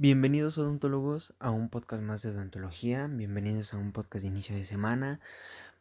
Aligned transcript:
Bienvenidos 0.00 0.56
odontólogos 0.56 1.34
a 1.40 1.50
un 1.50 1.68
podcast 1.68 2.02
más 2.02 2.22
de 2.22 2.30
odontología, 2.30 3.06
bienvenidos 3.06 3.74
a 3.74 3.76
un 3.76 3.92
podcast 3.92 4.22
de 4.22 4.28
inicio 4.28 4.56
de 4.56 4.64
semana, 4.64 5.20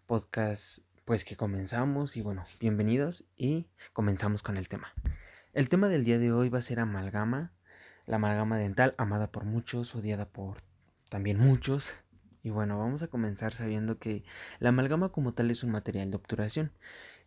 podcast 0.08 0.80
pues 1.06 1.24
que 1.24 1.38
comenzamos 1.38 2.18
y 2.18 2.22
bueno, 2.22 2.44
bienvenidos 2.60 3.24
y 3.38 3.68
comenzamos 3.94 4.44
con 4.44 4.58
el 4.58 4.68
tema. 4.68 4.92
El 5.54 5.70
tema 5.70 5.88
del 5.88 6.04
día 6.04 6.20
de 6.20 6.34
hoy 6.34 6.50
va 6.50 6.60
a 6.60 6.62
ser 6.62 6.82
amalgama, 6.82 7.54
la 8.08 8.18
amalgama 8.18 8.58
dental 8.58 8.94
amada 8.98 9.32
por 9.32 9.46
muchos, 9.46 9.96
odiada 9.96 10.26
por 10.26 10.58
también 11.08 11.40
muchos. 11.40 11.96
Y 12.44 12.50
bueno, 12.50 12.78
vamos 12.78 13.02
a 13.02 13.08
comenzar 13.08 13.54
sabiendo 13.54 14.00
que 14.00 14.26
la 14.60 14.68
amalgama 14.68 15.14
como 15.14 15.34
tal 15.34 15.50
es 15.50 15.64
un 15.64 15.72
material 15.72 16.12
de 16.12 16.18
obturación. 16.18 16.74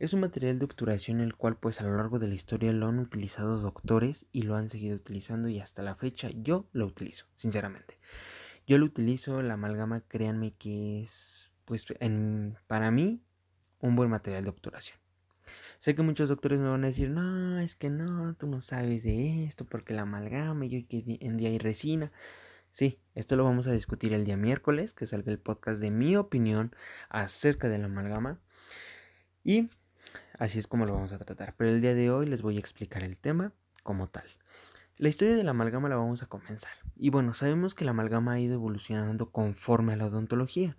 Es 0.02 0.12
un 0.12 0.18
material 0.18 0.58
de 0.58 0.64
obturación 0.64 1.20
el 1.20 1.36
cual 1.36 1.56
pues 1.56 1.80
a 1.80 1.84
lo 1.84 1.96
largo 1.96 2.18
de 2.18 2.26
la 2.26 2.34
historia 2.34 2.72
lo 2.72 2.88
han 2.88 2.98
utilizado 2.98 3.60
doctores 3.60 4.26
y 4.32 4.42
lo 4.42 4.56
han 4.56 4.68
seguido 4.68 4.96
utilizando 4.96 5.48
y 5.48 5.60
hasta 5.60 5.80
la 5.80 5.94
fecha 5.94 6.28
yo 6.34 6.66
lo 6.72 6.86
utilizo, 6.86 7.26
sinceramente. 7.36 8.00
Yo 8.66 8.78
lo 8.78 8.86
utilizo, 8.86 9.42
la 9.42 9.54
amalgama 9.54 10.00
créanme 10.00 10.54
que 10.54 11.02
es 11.02 11.52
pues 11.66 11.84
en, 12.00 12.58
para 12.66 12.90
mí 12.90 13.22
un 13.78 13.94
buen 13.94 14.10
material 14.10 14.42
de 14.42 14.50
obturación. 14.50 14.98
Sé 15.78 15.94
que 15.94 16.02
muchos 16.02 16.28
doctores 16.28 16.58
me 16.58 16.68
van 16.68 16.82
a 16.82 16.88
decir, 16.88 17.08
no, 17.08 17.60
es 17.60 17.76
que 17.76 17.88
no, 17.88 18.34
tú 18.34 18.48
no 18.48 18.60
sabes 18.60 19.04
de 19.04 19.44
esto 19.44 19.66
porque 19.66 19.94
la 19.94 20.02
amalgama 20.02 20.66
y 20.66 20.82
que 20.82 21.18
en 21.20 21.36
día 21.36 21.48
hay 21.48 21.58
resina. 21.58 22.10
Sí, 22.72 22.98
esto 23.14 23.36
lo 23.36 23.44
vamos 23.44 23.68
a 23.68 23.72
discutir 23.72 24.14
el 24.14 24.24
día 24.24 24.36
miércoles, 24.36 24.94
que 24.94 25.06
salga 25.06 25.30
el 25.30 25.38
podcast 25.38 25.80
de 25.80 25.92
mi 25.92 26.16
opinión 26.16 26.74
acerca 27.08 27.68
de 27.68 27.78
la 27.78 27.84
amalgama. 27.84 28.40
Y 29.44 29.70
Así 30.38 30.58
es 30.58 30.66
como 30.66 30.86
lo 30.86 30.94
vamos 30.94 31.12
a 31.12 31.18
tratar. 31.18 31.54
Pero 31.56 31.70
el 31.70 31.80
día 31.80 31.94
de 31.94 32.10
hoy 32.10 32.26
les 32.26 32.42
voy 32.42 32.56
a 32.56 32.60
explicar 32.60 33.02
el 33.02 33.18
tema 33.18 33.52
como 33.82 34.08
tal. 34.08 34.24
La 34.98 35.08
historia 35.08 35.36
de 35.36 35.42
la 35.42 35.50
amalgama 35.50 35.88
la 35.88 35.96
vamos 35.96 36.22
a 36.22 36.26
comenzar. 36.26 36.72
Y 36.96 37.10
bueno, 37.10 37.34
sabemos 37.34 37.74
que 37.74 37.84
la 37.84 37.90
amalgama 37.90 38.32
ha 38.32 38.40
ido 38.40 38.54
evolucionando 38.54 39.30
conforme 39.30 39.94
a 39.94 39.96
la 39.96 40.06
odontología. 40.06 40.76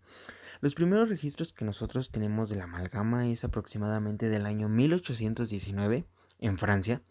Los 0.62 0.76
primeros 0.76 1.10
registros 1.10 1.52
que 1.52 1.66
nosotros 1.66 2.12
tenemos 2.12 2.50
de 2.50 2.56
la 2.56 2.64
amalgama 2.64 3.28
es 3.28 3.44
aproximadamente 3.44 4.30
del 4.30 4.46
año 4.46 4.70
1819 4.70 6.06
en 6.40 6.58
Francia, 6.58 7.02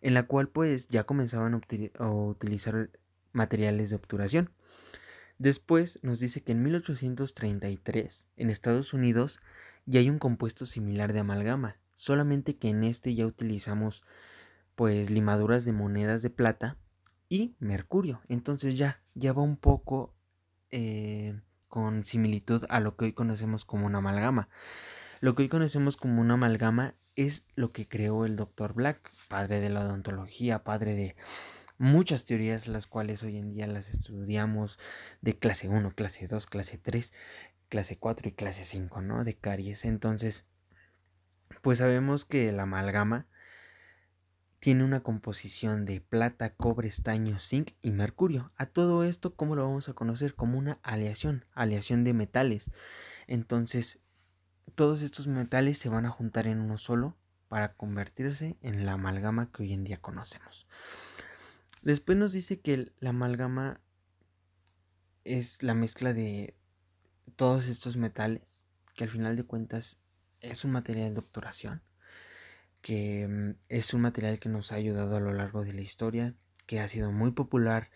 en 0.00 0.14
la 0.14 0.26
cual 0.26 0.48
pues 0.48 0.88
ya 0.88 1.04
comenzaban 1.04 1.60
a, 1.98 2.10
utilizar 2.10 2.90
materiales 3.32 3.90
de 3.90 3.96
obturación. 3.96 4.50
Después 5.38 5.98
nos 6.02 6.18
dice 6.18 6.40
que 6.42 6.52
en 6.52 6.62
1833 6.62 8.24
en 8.36 8.48
Estados 8.48 8.94
Unidos 8.94 9.40
y 9.90 9.96
hay 9.96 10.10
un 10.10 10.18
compuesto 10.18 10.66
similar 10.66 11.14
de 11.14 11.20
amalgama, 11.20 11.78
solamente 11.94 12.56
que 12.56 12.68
en 12.68 12.84
este 12.84 13.14
ya 13.14 13.24
utilizamos 13.24 14.04
pues 14.74 15.10
limaduras 15.10 15.64
de 15.64 15.72
monedas 15.72 16.20
de 16.20 16.28
plata 16.28 16.76
y 17.30 17.56
mercurio. 17.58 18.20
Entonces 18.28 18.76
ya, 18.76 19.00
ya 19.14 19.32
va 19.32 19.40
un 19.40 19.56
poco 19.56 20.14
eh, 20.70 21.40
con 21.68 22.04
similitud 22.04 22.66
a 22.68 22.80
lo 22.80 22.96
que 22.96 23.06
hoy 23.06 23.12
conocemos 23.14 23.64
como 23.64 23.86
una 23.86 23.98
amalgama. 23.98 24.50
Lo 25.20 25.34
que 25.34 25.44
hoy 25.44 25.48
conocemos 25.48 25.96
como 25.96 26.20
una 26.20 26.34
amalgama 26.34 26.94
es 27.16 27.46
lo 27.54 27.72
que 27.72 27.88
creó 27.88 28.26
el 28.26 28.36
Dr. 28.36 28.74
Black, 28.74 29.10
padre 29.28 29.58
de 29.58 29.70
la 29.70 29.80
odontología, 29.80 30.64
padre 30.64 30.94
de 30.94 31.16
muchas 31.78 32.26
teorías 32.26 32.68
las 32.68 32.86
cuales 32.86 33.22
hoy 33.22 33.38
en 33.38 33.50
día 33.52 33.66
las 33.66 33.88
estudiamos 33.88 34.78
de 35.22 35.38
clase 35.38 35.68
1, 35.68 35.94
clase 35.94 36.28
2, 36.28 36.46
clase 36.46 36.76
3 36.76 37.12
clase 37.68 37.98
4 37.98 38.28
y 38.28 38.32
clase 38.32 38.64
5, 38.64 39.00
¿no? 39.00 39.24
De 39.24 39.36
caries. 39.36 39.84
Entonces, 39.84 40.44
pues 41.62 41.78
sabemos 41.78 42.24
que 42.24 42.50
la 42.52 42.62
amalgama 42.64 43.26
tiene 44.60 44.84
una 44.84 45.00
composición 45.00 45.84
de 45.84 46.00
plata, 46.00 46.54
cobre, 46.54 46.88
estaño, 46.88 47.38
zinc 47.38 47.72
y 47.80 47.90
mercurio. 47.90 48.50
A 48.56 48.66
todo 48.66 49.04
esto, 49.04 49.34
¿cómo 49.34 49.54
lo 49.54 49.62
vamos 49.62 49.88
a 49.88 49.94
conocer? 49.94 50.34
Como 50.34 50.58
una 50.58 50.80
aleación, 50.82 51.44
aleación 51.52 52.04
de 52.04 52.12
metales. 52.12 52.70
Entonces, 53.26 54.00
todos 54.74 55.02
estos 55.02 55.26
metales 55.26 55.78
se 55.78 55.88
van 55.88 56.06
a 56.06 56.10
juntar 56.10 56.46
en 56.46 56.60
uno 56.60 56.76
solo 56.76 57.16
para 57.48 57.74
convertirse 57.74 58.56
en 58.60 58.84
la 58.84 58.92
amalgama 58.92 59.50
que 59.50 59.62
hoy 59.62 59.72
en 59.72 59.84
día 59.84 60.00
conocemos. 60.00 60.66
Después 61.82 62.18
nos 62.18 62.32
dice 62.32 62.60
que 62.60 62.92
la 62.98 63.10
amalgama 63.10 63.80
es 65.24 65.62
la 65.62 65.74
mezcla 65.74 66.12
de 66.12 66.57
todos 67.36 67.68
estos 67.68 67.96
metales, 67.96 68.64
que 68.94 69.04
al 69.04 69.10
final 69.10 69.36
de 69.36 69.44
cuentas 69.44 69.98
es 70.40 70.64
un 70.64 70.72
material 70.72 71.14
de 71.14 71.20
obturación, 71.20 71.82
que 72.82 73.26
mm, 73.28 73.54
es 73.68 73.94
un 73.94 74.02
material 74.02 74.38
que 74.38 74.48
nos 74.48 74.72
ha 74.72 74.76
ayudado 74.76 75.16
a 75.16 75.20
lo 75.20 75.32
largo 75.32 75.64
de 75.64 75.72
la 75.72 75.80
historia, 75.80 76.34
que 76.66 76.80
ha 76.80 76.88
sido 76.88 77.12
muy 77.12 77.32
popular 77.32 77.90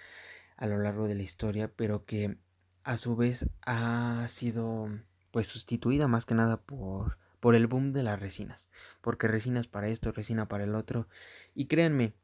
a 0.56 0.66
lo 0.66 0.78
largo 0.78 1.08
de 1.08 1.14
la 1.14 1.22
historia, 1.22 1.68
pero 1.68 2.04
que 2.04 2.38
a 2.84 2.96
su 2.96 3.16
vez 3.16 3.46
ha 3.62 4.26
sido 4.28 4.88
pues 5.30 5.46
sustituida 5.46 6.08
más 6.08 6.26
que 6.26 6.34
nada 6.34 6.60
por, 6.60 7.18
por 7.40 7.54
el 7.54 7.66
boom 7.66 7.92
de 7.92 8.02
las 8.02 8.20
resinas, 8.20 8.68
porque 9.00 9.28
resinas 9.28 9.66
para 9.66 9.88
esto, 9.88 10.12
resina 10.12 10.46
para 10.48 10.64
el 10.64 10.74
otro, 10.74 11.08
y 11.54 11.66
créanme, 11.66 12.14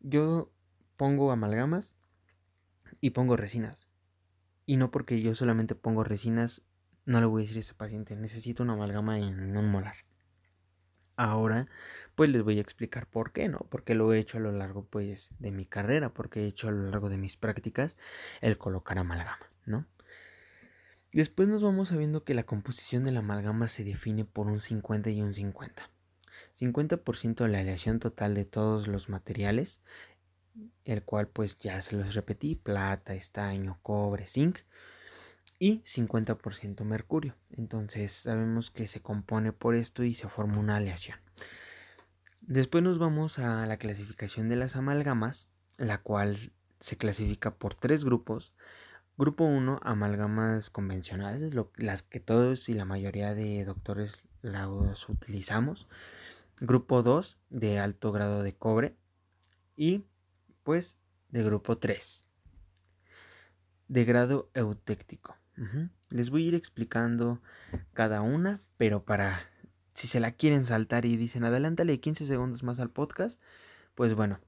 yo 0.00 0.50
pongo 0.96 1.32
amalgamas 1.32 1.96
y 3.00 3.10
pongo 3.10 3.36
resinas, 3.36 3.88
y 4.66 4.76
no 4.76 4.90
porque 4.90 5.20
yo 5.20 5.34
solamente 5.34 5.74
pongo 5.74 6.04
resinas, 6.04 6.62
no 7.04 7.20
le 7.20 7.26
voy 7.26 7.42
a 7.42 7.44
decir 7.44 7.58
a 7.58 7.60
ese 7.60 7.74
paciente, 7.74 8.16
necesito 8.16 8.62
una 8.62 8.74
amalgama 8.74 9.18
en 9.18 9.56
un 9.56 9.70
molar. 9.70 9.96
Ahora, 11.16 11.68
pues 12.14 12.30
les 12.30 12.42
voy 12.42 12.58
a 12.58 12.62
explicar 12.62 13.06
por 13.06 13.32
qué, 13.32 13.48
¿no? 13.48 13.58
Porque 13.70 13.94
lo 13.94 14.12
he 14.12 14.18
hecho 14.18 14.38
a 14.38 14.40
lo 14.40 14.50
largo, 14.50 14.84
pues, 14.84 15.30
de 15.38 15.50
mi 15.50 15.66
carrera, 15.66 16.14
porque 16.14 16.44
he 16.44 16.46
hecho 16.46 16.68
a 16.68 16.72
lo 16.72 16.90
largo 16.90 17.10
de 17.10 17.18
mis 17.18 17.36
prácticas 17.36 17.96
el 18.40 18.56
colocar 18.56 18.98
amalgama, 18.98 19.50
¿no? 19.66 19.86
Después 21.12 21.48
nos 21.48 21.62
vamos 21.62 21.88
sabiendo 21.88 22.24
que 22.24 22.34
la 22.34 22.44
composición 22.44 23.04
de 23.04 23.12
la 23.12 23.18
amalgama 23.18 23.68
se 23.68 23.84
define 23.84 24.24
por 24.24 24.46
un 24.46 24.60
50 24.60 25.10
y 25.10 25.20
un 25.20 25.34
50. 25.34 25.90
50% 26.54 27.44
de 27.44 27.48
la 27.50 27.60
aleación 27.60 27.98
total 27.98 28.34
de 28.34 28.44
todos 28.44 28.88
los 28.88 29.08
materiales 29.08 29.80
el 30.84 31.02
cual 31.04 31.28
pues 31.28 31.58
ya 31.58 31.80
se 31.80 31.96
los 31.96 32.14
repetí, 32.14 32.56
plata, 32.56 33.14
estaño, 33.14 33.78
cobre, 33.82 34.26
zinc 34.26 34.58
y 35.58 35.80
50% 35.80 36.84
mercurio. 36.84 37.36
Entonces 37.50 38.12
sabemos 38.12 38.70
que 38.70 38.86
se 38.86 39.00
compone 39.00 39.52
por 39.52 39.74
esto 39.74 40.02
y 40.04 40.14
se 40.14 40.28
forma 40.28 40.58
una 40.58 40.76
aleación. 40.76 41.18
Después 42.40 42.82
nos 42.82 42.98
vamos 42.98 43.38
a 43.38 43.64
la 43.66 43.76
clasificación 43.76 44.48
de 44.48 44.56
las 44.56 44.74
amalgamas, 44.74 45.48
la 45.78 45.98
cual 45.98 46.52
se 46.80 46.96
clasifica 46.96 47.54
por 47.54 47.76
tres 47.76 48.04
grupos. 48.04 48.54
Grupo 49.16 49.44
1, 49.44 49.78
amalgamas 49.82 50.68
convencionales, 50.68 51.54
las 51.76 52.02
que 52.02 52.18
todos 52.18 52.68
y 52.68 52.74
la 52.74 52.84
mayoría 52.84 53.34
de 53.34 53.64
doctores 53.64 54.26
las 54.40 55.08
utilizamos. 55.08 55.86
Grupo 56.60 57.02
2, 57.04 57.38
de 57.50 57.78
alto 57.78 58.10
grado 58.10 58.42
de 58.42 58.56
cobre. 58.56 58.96
Y 59.76 60.04
pues 60.62 60.98
de 61.30 61.42
grupo 61.42 61.78
3, 61.78 62.24
de 63.88 64.04
grado 64.04 64.50
eutéctico. 64.54 65.36
Les 66.08 66.30
voy 66.30 66.44
a 66.44 66.48
ir 66.48 66.54
explicando 66.54 67.40
cada 67.92 68.22
una, 68.22 68.60
pero 68.78 69.04
para 69.04 69.48
si 69.94 70.08
se 70.08 70.20
la 70.20 70.32
quieren 70.32 70.64
saltar 70.64 71.04
y 71.04 71.16
dicen 71.16 71.44
adelántale 71.44 72.00
15 72.00 72.26
segundos 72.26 72.62
más 72.62 72.80
al 72.80 72.90
podcast, 72.90 73.40
pues 73.94 74.14
bueno, 74.14 74.40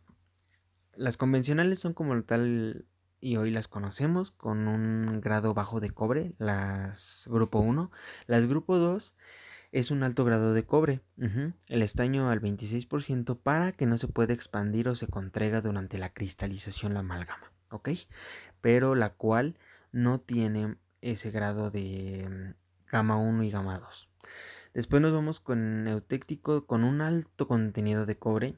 las 0.97 1.16
convencionales 1.16 1.78
son 1.78 1.92
como 1.92 2.20
tal 2.22 2.86
y 3.20 3.36
hoy 3.36 3.50
las 3.50 3.69
conocemos 3.69 4.31
con 4.31 4.69
un 4.69 5.20
grado 5.20 5.54
bajo 5.54 5.81
de 5.81 5.91
cobre, 5.91 6.34
las 6.38 7.25
grupo 7.31 7.60
1, 7.60 7.91
las 8.26 8.46
grupo 8.46 8.78
2 8.78 9.14
es 9.75 9.91
un 9.91 10.05
alto 10.05 10.25
grado 10.25 10.55
de 10.55 10.65
cobre, 10.65 11.01
el 11.19 11.83
estaño 11.83 12.31
al 12.31 12.41
26% 12.41 13.37
para 13.37 13.73
que 13.73 13.87
no 13.87 13.99
se 13.99 14.07
pueda 14.07 14.33
expandir 14.33 14.89
o 14.89 14.95
se 14.95 15.09
contraiga 15.09 15.61
durante 15.62 15.99
la 15.99 16.12
cristalización 16.12 16.95
la 16.95 17.01
amalgama, 17.01 17.51
¿ok? 17.71 17.89
Pero 18.61 18.94
la 18.94 19.15
cual 19.15 19.59
no 19.91 20.21
tiene 20.21 20.76
ese 21.00 21.32
grado 21.32 21.73
de 21.73 22.29
mm, 22.31 22.91
gama 22.93 23.17
1 23.17 23.43
y 23.43 23.50
gama 23.50 23.81
2. 23.81 24.09
Después 24.75 25.03
nos 25.03 25.12
vamos 25.12 25.41
con 25.41 25.88
eutéctico 25.88 26.67
con 26.67 26.85
un 26.85 27.00
alto 27.00 27.49
contenido 27.49 28.06
de 28.06 28.17
cobre 28.17 28.55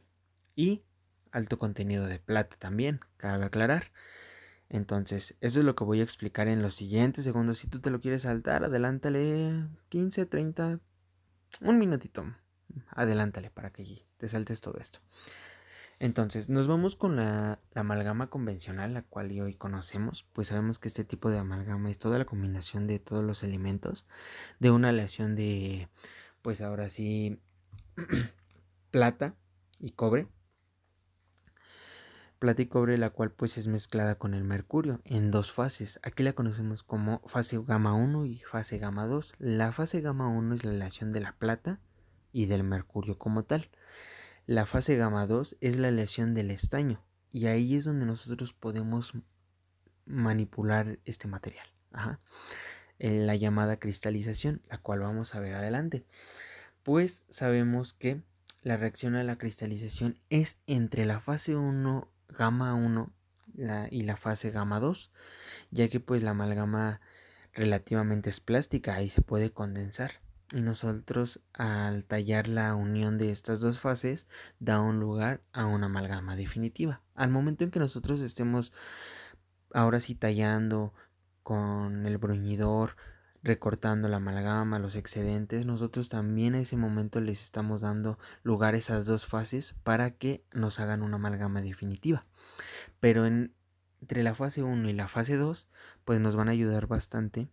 y 0.54 0.82
alto 1.32 1.58
contenido 1.58 2.06
de 2.06 2.18
plata 2.18 2.56
también, 2.58 3.00
cabe 3.16 3.46
aclarar. 3.46 3.90
Entonces, 4.68 5.34
eso 5.40 5.60
es 5.60 5.64
lo 5.64 5.76
que 5.76 5.84
voy 5.84 6.00
a 6.00 6.04
explicar 6.04 6.46
en 6.46 6.60
los 6.60 6.74
siguientes 6.74 7.24
segundos. 7.24 7.56
Si 7.56 7.68
tú 7.68 7.80
te 7.80 7.88
lo 7.90 8.02
quieres 8.02 8.22
saltar, 8.22 8.64
adelántale 8.64 9.64
15, 9.88 10.26
30, 10.26 10.80
un 11.60 11.78
minutito, 11.78 12.24
adelántale 12.90 13.50
para 13.50 13.70
que 13.70 14.06
te 14.18 14.28
saltes 14.28 14.60
todo 14.60 14.78
esto. 14.78 15.00
Entonces, 15.98 16.50
nos 16.50 16.68
vamos 16.68 16.94
con 16.94 17.16
la, 17.16 17.58
amalgama 17.74 18.28
convencional, 18.28 18.92
la 18.92 19.02
cual 19.02 19.30
hoy 19.40 19.54
conocemos, 19.54 20.26
pues 20.34 20.48
sabemos 20.48 20.78
que 20.78 20.88
este 20.88 21.04
tipo 21.04 21.30
de 21.30 21.38
amalgama 21.38 21.90
es 21.90 21.98
toda 21.98 22.18
la 22.18 22.26
combinación 22.26 22.86
de 22.86 22.98
todos 22.98 23.24
los 23.24 23.42
elementos 23.42 24.06
de 24.58 24.70
una 24.70 24.90
aleación 24.90 25.36
de, 25.36 25.88
pues 26.42 26.60
ahora 26.60 26.90
sí, 26.90 27.40
plata 28.90 29.34
y 29.78 29.92
cobre. 29.92 30.28
Cobre, 32.68 32.98
la 32.98 33.10
cual 33.10 33.30
pues 33.30 33.58
es 33.58 33.66
mezclada 33.66 34.16
con 34.16 34.34
el 34.34 34.44
mercurio 34.44 35.00
en 35.04 35.30
dos 35.30 35.52
fases. 35.52 35.98
Aquí 36.02 36.22
la 36.22 36.34
conocemos 36.34 36.82
como 36.82 37.20
fase 37.26 37.58
gamma 37.66 37.94
1 37.94 38.26
y 38.26 38.38
fase 38.38 38.78
gamma 38.78 39.06
2. 39.06 39.34
La 39.38 39.72
fase 39.72 40.00
gamma 40.00 40.28
1 40.28 40.54
es 40.54 40.64
la 40.64 40.72
aleación 40.72 41.12
de 41.12 41.20
la 41.20 41.32
plata 41.32 41.80
y 42.32 42.46
del 42.46 42.62
mercurio 42.62 43.18
como 43.18 43.44
tal. 43.44 43.70
La 44.46 44.66
fase 44.66 44.96
gamma 44.96 45.26
2 45.26 45.56
es 45.60 45.76
la 45.78 45.88
aleación 45.88 46.34
del 46.34 46.50
estaño 46.50 47.02
y 47.30 47.46
ahí 47.46 47.74
es 47.74 47.84
donde 47.84 48.06
nosotros 48.06 48.52
podemos 48.52 49.14
manipular 50.04 50.98
este 51.04 51.28
material. 51.28 51.66
En 52.98 53.26
la 53.26 53.34
llamada 53.34 53.78
cristalización, 53.78 54.62
la 54.68 54.78
cual 54.78 55.00
vamos 55.00 55.34
a 55.34 55.40
ver 55.40 55.54
adelante. 55.54 56.04
Pues 56.82 57.24
sabemos 57.28 57.94
que 57.94 58.22
la 58.62 58.76
reacción 58.76 59.14
a 59.16 59.24
la 59.24 59.36
cristalización 59.36 60.18
es 60.30 60.58
entre 60.66 61.06
la 61.06 61.20
fase 61.20 61.56
1 61.56 62.08
gamma 62.36 62.74
1 62.74 63.12
y 63.90 64.02
la 64.02 64.16
fase 64.16 64.50
gamma 64.50 64.80
2, 64.80 65.10
ya 65.70 65.88
que 65.88 66.00
pues 66.00 66.22
la 66.22 66.30
amalgama 66.30 67.00
relativamente 67.52 68.30
es 68.30 68.40
plástica 68.40 69.00
y 69.02 69.08
se 69.08 69.22
puede 69.22 69.50
condensar. 69.50 70.12
Y 70.52 70.60
nosotros 70.60 71.40
al 71.54 72.04
tallar 72.04 72.46
la 72.46 72.74
unión 72.76 73.18
de 73.18 73.32
estas 73.32 73.58
dos 73.58 73.80
fases 73.80 74.26
da 74.60 74.80
un 74.80 75.00
lugar 75.00 75.40
a 75.52 75.66
una 75.66 75.86
amalgama 75.86 76.36
definitiva. 76.36 77.02
Al 77.14 77.30
momento 77.30 77.64
en 77.64 77.70
que 77.70 77.80
nosotros 77.80 78.20
estemos 78.20 78.72
ahora 79.72 79.98
sí 80.00 80.14
tallando 80.14 80.94
con 81.42 82.06
el 82.06 82.18
bruñidor, 82.18 82.96
recortando 83.46 84.08
la 84.08 84.16
amalgama, 84.16 84.80
los 84.80 84.96
excedentes, 84.96 85.66
nosotros 85.66 86.08
también 86.08 86.54
en 86.54 86.62
ese 86.62 86.76
momento 86.76 87.20
les 87.20 87.40
estamos 87.42 87.80
dando 87.80 88.18
lugar 88.42 88.74
a 88.74 88.78
esas 88.78 89.06
dos 89.06 89.26
fases 89.26 89.74
para 89.84 90.10
que 90.10 90.44
nos 90.52 90.80
hagan 90.80 91.02
una 91.02 91.16
amalgama 91.16 91.62
definitiva. 91.62 92.26
Pero 92.98 93.24
entre 93.24 94.22
la 94.22 94.34
fase 94.34 94.64
1 94.64 94.88
y 94.88 94.92
la 94.92 95.06
fase 95.06 95.36
2, 95.36 95.68
pues 96.04 96.20
nos 96.20 96.34
van 96.34 96.48
a 96.48 96.52
ayudar 96.52 96.88
bastante 96.88 97.48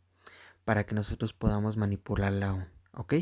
para 0.66 0.86
que 0.86 0.95
nosotros 0.95 1.34
podamos 1.34 1.78
manipularla 1.78 2.68
¿ok? 2.94 3.13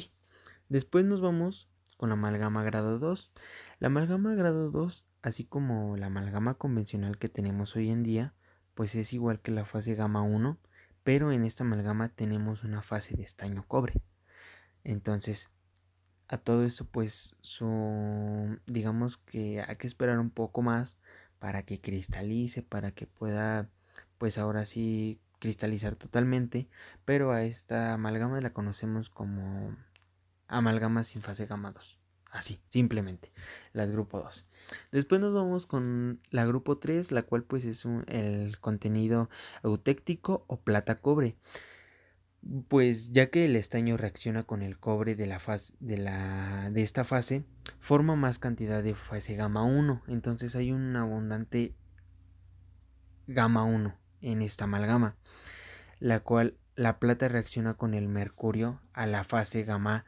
Después 0.70 1.04
nos 1.06 1.20
vamos 1.20 1.68
con 1.98 2.10
la 2.10 2.14
amalgama 2.14 2.64
grado 2.64 3.00
2. 3.00 3.32
La 3.80 3.88
amalgama 3.88 4.34
grado 4.34 4.72
2, 4.72 5.06
así 5.22 5.44
como 5.44 5.98
la 5.98 6.06
amalgama 6.06 6.54
convencional 6.54 7.18
que 7.18 7.28
tenemos 7.28 7.76
hoy 7.76 7.90
en 7.90 8.04
día, 8.04 8.34
pues 8.76 8.96
es 8.96 9.12
igual 9.12 9.42
que 9.42 9.52
la 9.52 9.66
fase 9.66 9.96
gamma 9.96 10.22
1, 10.22 10.58
pero 11.04 11.32
en 11.32 11.44
esta 11.44 11.64
amalgama 11.64 12.10
tenemos 12.10 12.64
una 12.64 12.82
fase 12.82 13.16
de 13.16 13.24
estaño 13.24 13.66
cobre. 13.68 14.02
Entonces, 14.84 15.50
a 16.28 16.38
todo 16.38 16.66
esto 16.66 16.86
pues 16.86 17.36
digamos 18.66 19.18
que 19.18 19.62
hay 19.62 19.76
que 19.76 19.88
esperar 19.88 20.20
un 20.20 20.30
poco 20.30 20.62
más 20.62 20.98
para 21.40 21.64
que 21.64 21.82
cristalice, 21.82 22.64
para 22.64 22.92
que 22.92 23.08
pueda 23.08 23.70
pues 24.18 24.38
ahora 24.38 24.66
sí 24.66 25.20
cristalizar 25.40 25.96
totalmente, 25.96 26.70
pero 27.06 27.32
a 27.32 27.44
esta 27.44 27.94
amalgama 27.94 28.40
la 28.42 28.54
conocemos 28.54 29.10
como 29.10 29.76
amalgama 30.48 31.04
sin 31.04 31.22
fase 31.22 31.48
gamma 31.48 31.72
2. 31.72 32.01
Así, 32.32 32.62
simplemente, 32.70 33.34
las 33.74 33.92
grupo 33.92 34.20
2. 34.20 34.46
Después 34.94 35.20
nos 35.20 35.34
vamos 35.34 35.66
con 35.66 36.22
la 36.30 36.46
grupo 36.46 36.78
3, 36.78 37.12
la 37.12 37.24
cual 37.24 37.44
pues 37.44 37.66
es 37.66 37.86
el 38.08 38.58
contenido 38.60 39.30
eutéctico 39.64 40.46
o 40.48 40.62
plata 40.62 41.02
cobre. 41.02 41.36
Pues 42.70 43.12
ya 43.12 43.30
que 43.30 43.46
el 43.46 43.58
estaño 43.58 43.98
reacciona 43.98 44.44
con 44.44 44.62
el 44.62 44.80
cobre 44.80 45.16
de, 45.16 45.28
la 45.28 45.42
de, 45.82 45.98
la, 45.98 46.72
de 46.72 46.82
esta 46.84 47.04
fase, 47.04 47.44
forma 47.80 48.16
más 48.16 48.40
cantidad 48.40 48.82
de 48.82 48.96
fase 48.96 49.36
gamma 49.36 49.64
1. 49.64 50.04
Entonces 50.08 50.56
hay 50.56 50.72
un 50.72 50.96
abundante 50.96 51.76
gamma 53.28 53.66
1 53.66 53.94
en 54.22 54.42
esta 54.42 54.64
amalgama, 54.64 55.18
la 56.00 56.22
cual 56.22 56.56
la 56.76 56.98
plata 56.98 57.28
reacciona 57.28 57.74
con 57.74 57.94
el 57.94 58.08
mercurio 58.08 58.82
a 58.94 59.06
la 59.06 59.26
fase 59.26 59.64
gamma 59.64 60.06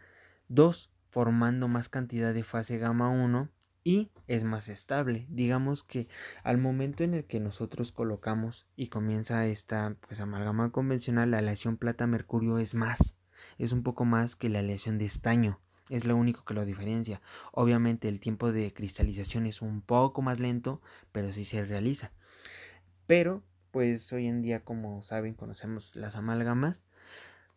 2 0.48 0.93
formando 1.14 1.68
más 1.68 1.90
cantidad 1.90 2.34
de 2.34 2.44
fase 2.44 2.80
gamma 2.80 3.08
1 3.08 3.48
y 3.84 4.10
es 4.28 4.44
más 4.44 4.68
estable. 4.68 5.28
Digamos 5.30 5.84
que 5.84 6.08
al 6.44 6.58
momento 6.58 7.04
en 7.04 7.14
el 7.14 7.26
que 7.26 7.40
nosotros 7.40 7.92
colocamos 7.92 8.66
y 8.76 8.88
comienza 8.88 9.46
esta 9.46 9.96
pues 10.08 10.20
amalgama 10.20 10.72
convencional, 10.72 11.30
la 11.30 11.38
aleación 11.38 11.78
plata-mercurio 11.78 12.58
es 12.58 12.74
más, 12.74 13.16
es 13.60 13.74
un 13.74 13.84
poco 13.84 14.06
más 14.06 14.36
que 14.36 14.50
la 14.50 14.58
aleación 14.58 14.98
de 14.98 15.06
estaño. 15.06 15.60
Es 15.88 16.06
lo 16.06 16.16
único 16.16 16.46
que 16.46 16.56
lo 16.56 16.66
diferencia. 16.66 17.22
Obviamente 17.52 18.08
el 18.10 18.20
tiempo 18.20 18.52
de 18.52 18.74
cristalización 18.74 19.46
es 19.46 19.62
un 19.62 19.82
poco 19.82 20.24
más 20.24 20.40
lento, 20.40 20.82
pero 21.12 21.32
sí 21.32 21.46
se 21.46 21.64
realiza. 21.64 22.12
Pero, 23.06 23.44
pues 23.70 24.12
hoy 24.14 24.26
en 24.26 24.42
día, 24.42 24.64
como 24.64 25.04
saben, 25.04 25.36
conocemos 25.36 25.96
las 25.96 26.16
amalgamas 26.16 26.84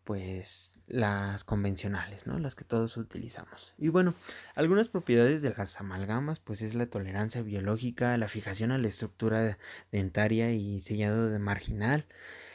pues 0.03 0.76
las 0.87 1.43
convencionales, 1.43 2.25
¿no? 2.27 2.39
Las 2.39 2.55
que 2.55 2.63
todos 2.63 2.95
utilizamos. 2.97 3.73
Y 3.77 3.89
bueno, 3.89 4.15
algunas 4.55 4.87
propiedades 4.87 5.41
de 5.41 5.53
las 5.55 5.79
amalgamas, 5.79 6.39
pues 6.39 6.61
es 6.61 6.73
la 6.73 6.87
tolerancia 6.87 7.41
biológica, 7.41 8.17
la 8.17 8.29
fijación 8.29 8.71
a 8.71 8.77
la 8.77 8.87
estructura 8.87 9.57
dentaria 9.91 10.51
y 10.51 10.79
sellado 10.79 11.29
de 11.29 11.39
marginal, 11.39 12.05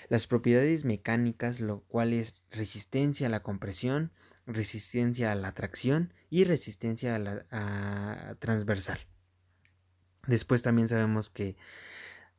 las 0.08 0.26
propiedades 0.26 0.84
mecánicas, 0.84 1.61
lo 1.61 1.81
cual 1.81 2.12
es 2.14 2.34
resistencia 2.50 3.26
a 3.26 3.31
la 3.31 3.43
compresión, 3.43 4.12
resistencia 4.46 5.31
a 5.32 5.34
la 5.34 5.52
tracción 5.52 6.14
y 6.31 6.44
resistencia 6.44 7.14
a 7.14 7.19
la 7.19 8.37
transversal. 8.38 8.99
Después 10.26 10.62
también 10.62 10.88
sabemos 10.88 11.31
que 11.31 11.56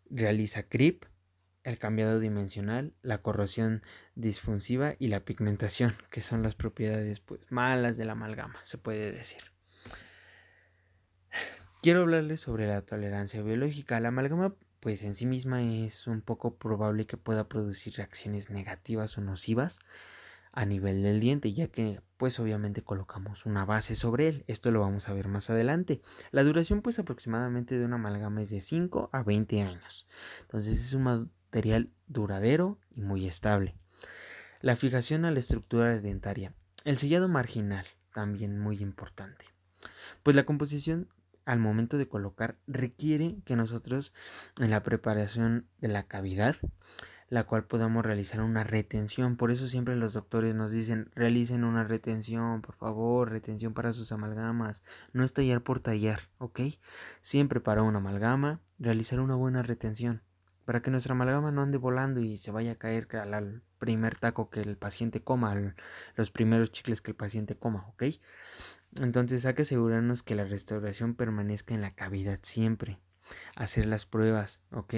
realiza 0.09 0.63
CRIP, 0.63 1.05
el 1.63 1.79
cambiado 1.79 2.19
dimensional, 2.19 2.93
la 3.01 3.19
corrosión 3.21 3.83
disfunsiva 4.15 4.95
y 4.99 5.07
la 5.07 5.21
pigmentación, 5.21 5.95
que 6.09 6.21
son 6.21 6.43
las 6.43 6.55
propiedades 6.55 7.19
pues, 7.19 7.41
malas 7.49 7.97
de 7.97 8.05
la 8.05 8.13
amalgama, 8.13 8.59
se 8.65 8.77
puede 8.77 9.11
decir. 9.11 9.41
Quiero 11.81 12.01
hablarles 12.01 12.39
sobre 12.39 12.67
la 12.67 12.81
tolerancia 12.81 13.41
biológica. 13.41 13.99
La 13.99 14.07
amalgama 14.09 14.55
pues 14.79 15.03
en 15.03 15.15
sí 15.15 15.25
misma 15.25 15.63
es 15.63 16.07
un 16.07 16.21
poco 16.21 16.57
probable 16.57 17.05
que 17.05 17.17
pueda 17.17 17.47
producir 17.47 17.95
reacciones 17.95 18.49
negativas 18.49 19.17
o 19.17 19.21
nocivas 19.21 19.79
a 20.51 20.65
nivel 20.65 21.03
del 21.03 21.19
diente, 21.19 21.51
ya 21.53 21.67
que 21.67 22.01
pues 22.17 22.39
obviamente 22.39 22.83
colocamos 22.83 23.45
una 23.45 23.65
base 23.65 23.95
sobre 23.95 24.27
él. 24.27 24.43
Esto 24.47 24.71
lo 24.71 24.81
vamos 24.81 25.09
a 25.09 25.13
ver 25.13 25.27
más 25.27 25.49
adelante. 25.49 26.01
La 26.31 26.43
duración 26.43 26.81
pues 26.81 26.99
aproximadamente 26.99 27.77
de 27.77 27.85
una 27.85 27.95
amalgama 27.95 28.41
es 28.41 28.49
de 28.49 28.61
5 28.61 29.09
a 29.11 29.23
20 29.23 29.61
años. 29.61 30.07
Entonces 30.41 30.79
es 30.79 30.93
un 30.93 31.31
material 31.53 31.91
duradero 32.07 32.79
y 32.95 33.01
muy 33.01 33.27
estable. 33.27 33.75
La 34.59 34.75
fijación 34.75 35.23
a 35.23 35.29
la 35.29 35.37
estructura 35.37 35.99
dentaria. 35.99 36.51
El 36.83 36.97
sellado 36.97 37.27
marginal, 37.27 37.85
también 38.11 38.59
muy 38.59 38.81
importante. 38.81 39.45
Pues 40.23 40.35
la 40.35 40.47
composición 40.47 41.09
al 41.45 41.59
momento 41.59 41.99
de 41.99 42.07
colocar 42.07 42.55
requiere 42.65 43.35
que 43.45 43.55
nosotros 43.55 44.13
en 44.59 44.71
la 44.71 44.81
preparación 44.81 45.67
de 45.79 45.89
la 45.89 46.07
cavidad, 46.07 46.55
la 47.29 47.43
cual 47.43 47.65
podamos 47.65 48.03
realizar 48.03 48.41
una 48.41 48.63
retención. 48.63 49.37
Por 49.37 49.51
eso 49.51 49.67
siempre 49.67 49.95
los 49.95 50.13
doctores 50.13 50.55
nos 50.55 50.71
dicen 50.71 51.11
realicen 51.13 51.63
una 51.65 51.83
retención, 51.83 52.63
por 52.63 52.73
favor, 52.73 53.29
retención 53.29 53.75
para 53.75 53.93
sus 53.93 54.11
amalgamas. 54.11 54.83
No 55.11 55.23
es 55.23 55.33
tallar 55.33 55.61
por 55.61 55.81
tallar, 55.81 56.21
¿ok? 56.39 56.61
Siempre 57.21 57.59
para 57.59 57.83
una 57.83 57.99
amalgama, 57.99 58.59
realizar 58.79 59.19
una 59.19 59.35
buena 59.35 59.61
retención 59.61 60.23
para 60.65 60.81
que 60.81 60.91
nuestra 60.91 61.13
amalgama 61.13 61.51
no 61.51 61.61
ande 61.61 61.77
volando 61.77 62.19
y 62.21 62.37
se 62.37 62.51
vaya 62.51 62.73
a 62.73 62.75
caer 62.75 63.07
al 63.17 63.61
primer 63.79 64.17
taco 64.17 64.49
que 64.49 64.61
el 64.61 64.77
paciente 64.77 65.21
coma, 65.21 65.75
los 66.15 66.31
primeros 66.31 66.71
chicles 66.71 67.01
que 67.01 67.11
el 67.11 67.17
paciente 67.17 67.55
coma, 67.57 67.87
¿ok? 67.89 68.03
Entonces 69.01 69.45
hay 69.45 69.55
que 69.55 69.63
asegurarnos 69.63 70.23
que 70.23 70.35
la 70.35 70.45
restauración 70.45 71.15
permanezca 71.15 71.73
en 71.73 71.81
la 71.81 71.95
cavidad 71.95 72.39
siempre. 72.43 72.99
Hacer 73.55 73.85
las 73.85 74.05
pruebas, 74.05 74.61
¿ok? 74.71 74.93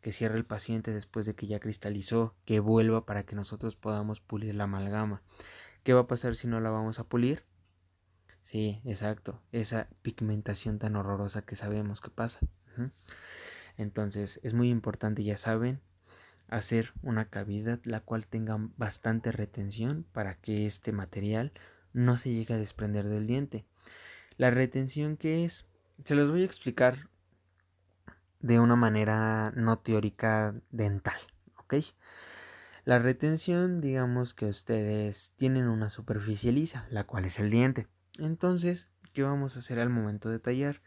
Que 0.00 0.12
cierre 0.12 0.36
el 0.36 0.46
paciente 0.46 0.92
después 0.92 1.26
de 1.26 1.34
que 1.34 1.46
ya 1.46 1.60
cristalizó, 1.60 2.34
que 2.44 2.60
vuelva 2.60 3.04
para 3.04 3.24
que 3.24 3.36
nosotros 3.36 3.76
podamos 3.76 4.20
pulir 4.20 4.54
la 4.54 4.64
amalgama. 4.64 5.22
¿Qué 5.82 5.92
va 5.92 6.00
a 6.00 6.06
pasar 6.06 6.36
si 6.36 6.46
no 6.46 6.60
la 6.60 6.70
vamos 6.70 6.98
a 6.98 7.04
pulir? 7.04 7.44
Sí, 8.42 8.80
exacto. 8.84 9.42
Esa 9.52 9.88
pigmentación 10.02 10.78
tan 10.78 10.96
horrorosa 10.96 11.42
que 11.42 11.56
sabemos 11.56 12.00
que 12.00 12.10
pasa. 12.10 12.40
Entonces 13.80 14.40
es 14.42 14.52
muy 14.52 14.68
importante, 14.68 15.24
ya 15.24 15.38
saben, 15.38 15.80
hacer 16.48 16.92
una 17.02 17.30
cavidad 17.30 17.80
la 17.84 18.00
cual 18.00 18.26
tenga 18.26 18.58
bastante 18.76 19.32
retención 19.32 20.04
para 20.12 20.34
que 20.34 20.66
este 20.66 20.92
material 20.92 21.52
no 21.94 22.18
se 22.18 22.30
llegue 22.30 22.52
a 22.52 22.58
desprender 22.58 23.06
del 23.06 23.26
diente. 23.26 23.64
La 24.36 24.50
retención 24.50 25.16
que 25.16 25.46
es, 25.46 25.66
se 26.04 26.14
los 26.14 26.30
voy 26.30 26.42
a 26.42 26.44
explicar 26.44 27.08
de 28.40 28.60
una 28.60 28.76
manera 28.76 29.50
no 29.56 29.78
teórica 29.78 30.54
dental, 30.70 31.18
¿ok? 31.56 31.76
La 32.84 32.98
retención, 32.98 33.80
digamos 33.80 34.34
que 34.34 34.44
ustedes 34.44 35.32
tienen 35.36 35.68
una 35.68 35.88
superficie 35.88 36.52
lisa, 36.52 36.86
la 36.90 37.04
cual 37.04 37.24
es 37.24 37.38
el 37.38 37.48
diente. 37.48 37.86
Entonces, 38.18 38.90
¿qué 39.14 39.22
vamos 39.22 39.56
a 39.56 39.60
hacer 39.60 39.78
al 39.78 39.88
momento 39.88 40.28
de 40.28 40.38
tallar? 40.38 40.82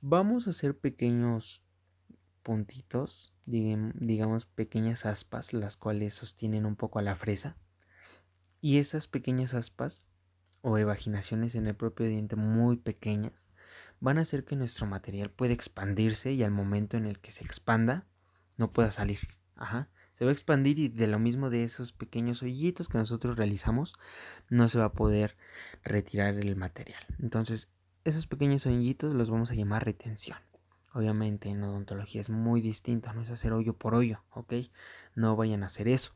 Vamos 0.00 0.48
a 0.48 0.50
hacer 0.50 0.76
pequeños 0.76 1.62
puntitos, 2.42 3.32
digamos 3.46 4.46
pequeñas 4.46 5.06
aspas, 5.06 5.52
las 5.52 5.76
cuales 5.76 6.14
sostienen 6.14 6.66
un 6.66 6.76
poco 6.76 6.98
a 6.98 7.02
la 7.02 7.16
fresa. 7.16 7.56
Y 8.60 8.78
esas 8.78 9.08
pequeñas 9.08 9.54
aspas 9.54 10.04
o 10.60 10.78
evaginaciones 10.78 11.54
en 11.54 11.66
el 11.66 11.74
propio 11.74 12.06
diente 12.06 12.36
muy 12.36 12.76
pequeñas 12.76 13.46
van 14.00 14.18
a 14.18 14.22
hacer 14.22 14.44
que 14.44 14.56
nuestro 14.56 14.86
material 14.86 15.30
pueda 15.30 15.52
expandirse 15.52 16.32
y 16.32 16.42
al 16.42 16.50
momento 16.50 16.96
en 16.96 17.06
el 17.06 17.18
que 17.20 17.32
se 17.32 17.44
expanda 17.44 18.06
no 18.56 18.72
pueda 18.72 18.90
salir. 18.90 19.20
Se 20.12 20.24
va 20.24 20.30
a 20.30 20.34
expandir 20.34 20.78
y 20.78 20.88
de 20.88 21.06
lo 21.06 21.18
mismo 21.18 21.50
de 21.50 21.64
esos 21.64 21.92
pequeños 21.92 22.42
hoyitos 22.42 22.88
que 22.88 22.98
nosotros 22.98 23.36
realizamos 23.36 23.94
no 24.48 24.68
se 24.68 24.78
va 24.78 24.86
a 24.86 24.92
poder 24.92 25.36
retirar 25.84 26.34
el 26.34 26.56
material. 26.56 27.00
Entonces, 27.20 27.68
esos 28.04 28.26
pequeños 28.26 28.66
hoyitos 28.66 29.14
los 29.14 29.30
vamos 29.30 29.50
a 29.50 29.54
llamar 29.54 29.84
retención. 29.84 30.38
Obviamente 30.94 31.48
en 31.48 31.62
odontología 31.62 32.20
es 32.20 32.28
muy 32.28 32.60
distinto, 32.60 33.12
no 33.14 33.22
es 33.22 33.30
hacer 33.30 33.52
hoyo 33.52 33.76
por 33.76 33.94
hoyo, 33.94 34.22
¿ok? 34.30 34.54
No 35.14 35.36
vayan 35.36 35.62
a 35.62 35.66
hacer 35.66 35.88
eso. 35.88 36.14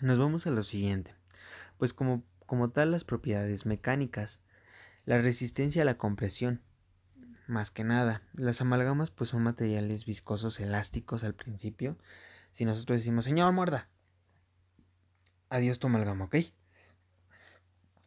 Nos 0.00 0.18
vamos 0.18 0.46
a 0.46 0.50
lo 0.50 0.62
siguiente. 0.62 1.14
Pues 1.76 1.92
como, 1.92 2.24
como 2.46 2.70
tal 2.70 2.90
las 2.90 3.04
propiedades 3.04 3.66
mecánicas, 3.66 4.40
la 5.04 5.18
resistencia 5.18 5.82
a 5.82 5.84
la 5.84 5.98
compresión, 5.98 6.62
más 7.46 7.70
que 7.70 7.84
nada. 7.84 8.22
Las 8.34 8.60
amalgamas 8.60 9.10
pues 9.10 9.30
son 9.30 9.42
materiales 9.42 10.04
viscosos 10.04 10.58
elásticos 10.60 11.22
al 11.22 11.34
principio. 11.34 11.96
Si 12.52 12.64
nosotros 12.64 13.00
decimos, 13.00 13.24
señor, 13.24 13.52
muerda, 13.52 13.88
adiós 15.48 15.78
tu 15.78 15.86
amalgama, 15.86 16.24
¿ok? 16.24 16.36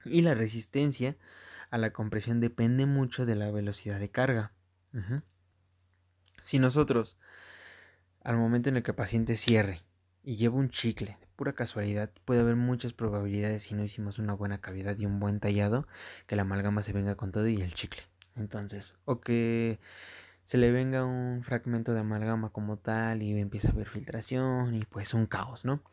Y 0.05 0.21
la 0.21 0.33
resistencia 0.33 1.17
a 1.69 1.77
la 1.77 1.91
compresión 1.91 2.39
depende 2.39 2.85
mucho 2.85 3.25
de 3.25 3.35
la 3.35 3.51
velocidad 3.51 3.99
de 3.99 4.09
carga. 4.09 4.53
Si 6.41 6.59
nosotros, 6.59 7.17
al 8.23 8.37
momento 8.37 8.69
en 8.69 8.77
el 8.77 8.83
que 8.83 8.91
el 8.91 8.95
paciente 8.95 9.37
cierre 9.37 9.83
y 10.23 10.35
lleva 10.35 10.55
un 10.55 10.69
chicle, 10.69 11.17
de 11.19 11.27
pura 11.35 11.53
casualidad, 11.53 12.11
puede 12.25 12.41
haber 12.41 12.55
muchas 12.55 12.93
probabilidades 12.93 13.63
si 13.63 13.75
no 13.75 13.83
hicimos 13.83 14.19
una 14.19 14.33
buena 14.33 14.59
cavidad 14.59 14.97
y 14.97 15.05
un 15.05 15.19
buen 15.19 15.39
tallado, 15.39 15.87
que 16.27 16.35
la 16.35 16.41
amalgama 16.41 16.83
se 16.83 16.93
venga 16.93 17.15
con 17.15 17.31
todo 17.31 17.47
y 17.47 17.61
el 17.61 17.73
chicle. 17.73 18.01
Entonces, 18.35 18.95
o 19.05 19.21
que 19.21 19.79
se 20.49 20.57
le 20.57 20.71
venga 20.71 21.05
un 21.05 21.43
fragmento 21.43 21.93
de 21.93 21.99
amalgama 21.99 22.49
como 22.49 22.77
tal 22.77 23.21
y 23.21 23.39
empieza 23.39 23.69
a 23.69 23.71
haber 23.71 23.87
filtración 23.87 24.73
y 24.73 24.83
pues 24.85 25.13
un 25.13 25.27
caos, 25.27 25.63
¿no? 25.63 25.83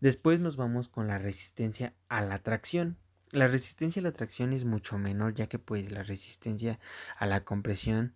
Después 0.00 0.38
nos 0.38 0.56
vamos 0.56 0.88
con 0.88 1.08
la 1.08 1.18
resistencia 1.18 1.94
a 2.08 2.20
la 2.22 2.38
tracción. 2.38 2.96
La 3.32 3.48
resistencia 3.48 3.98
a 3.98 4.04
la 4.04 4.12
tracción 4.12 4.52
es 4.52 4.64
mucho 4.64 4.98
menor 4.98 5.34
ya 5.34 5.48
que 5.48 5.58
pues 5.58 5.90
la 5.90 6.04
resistencia 6.04 6.78
a 7.18 7.26
la 7.26 7.44
compresión 7.44 8.14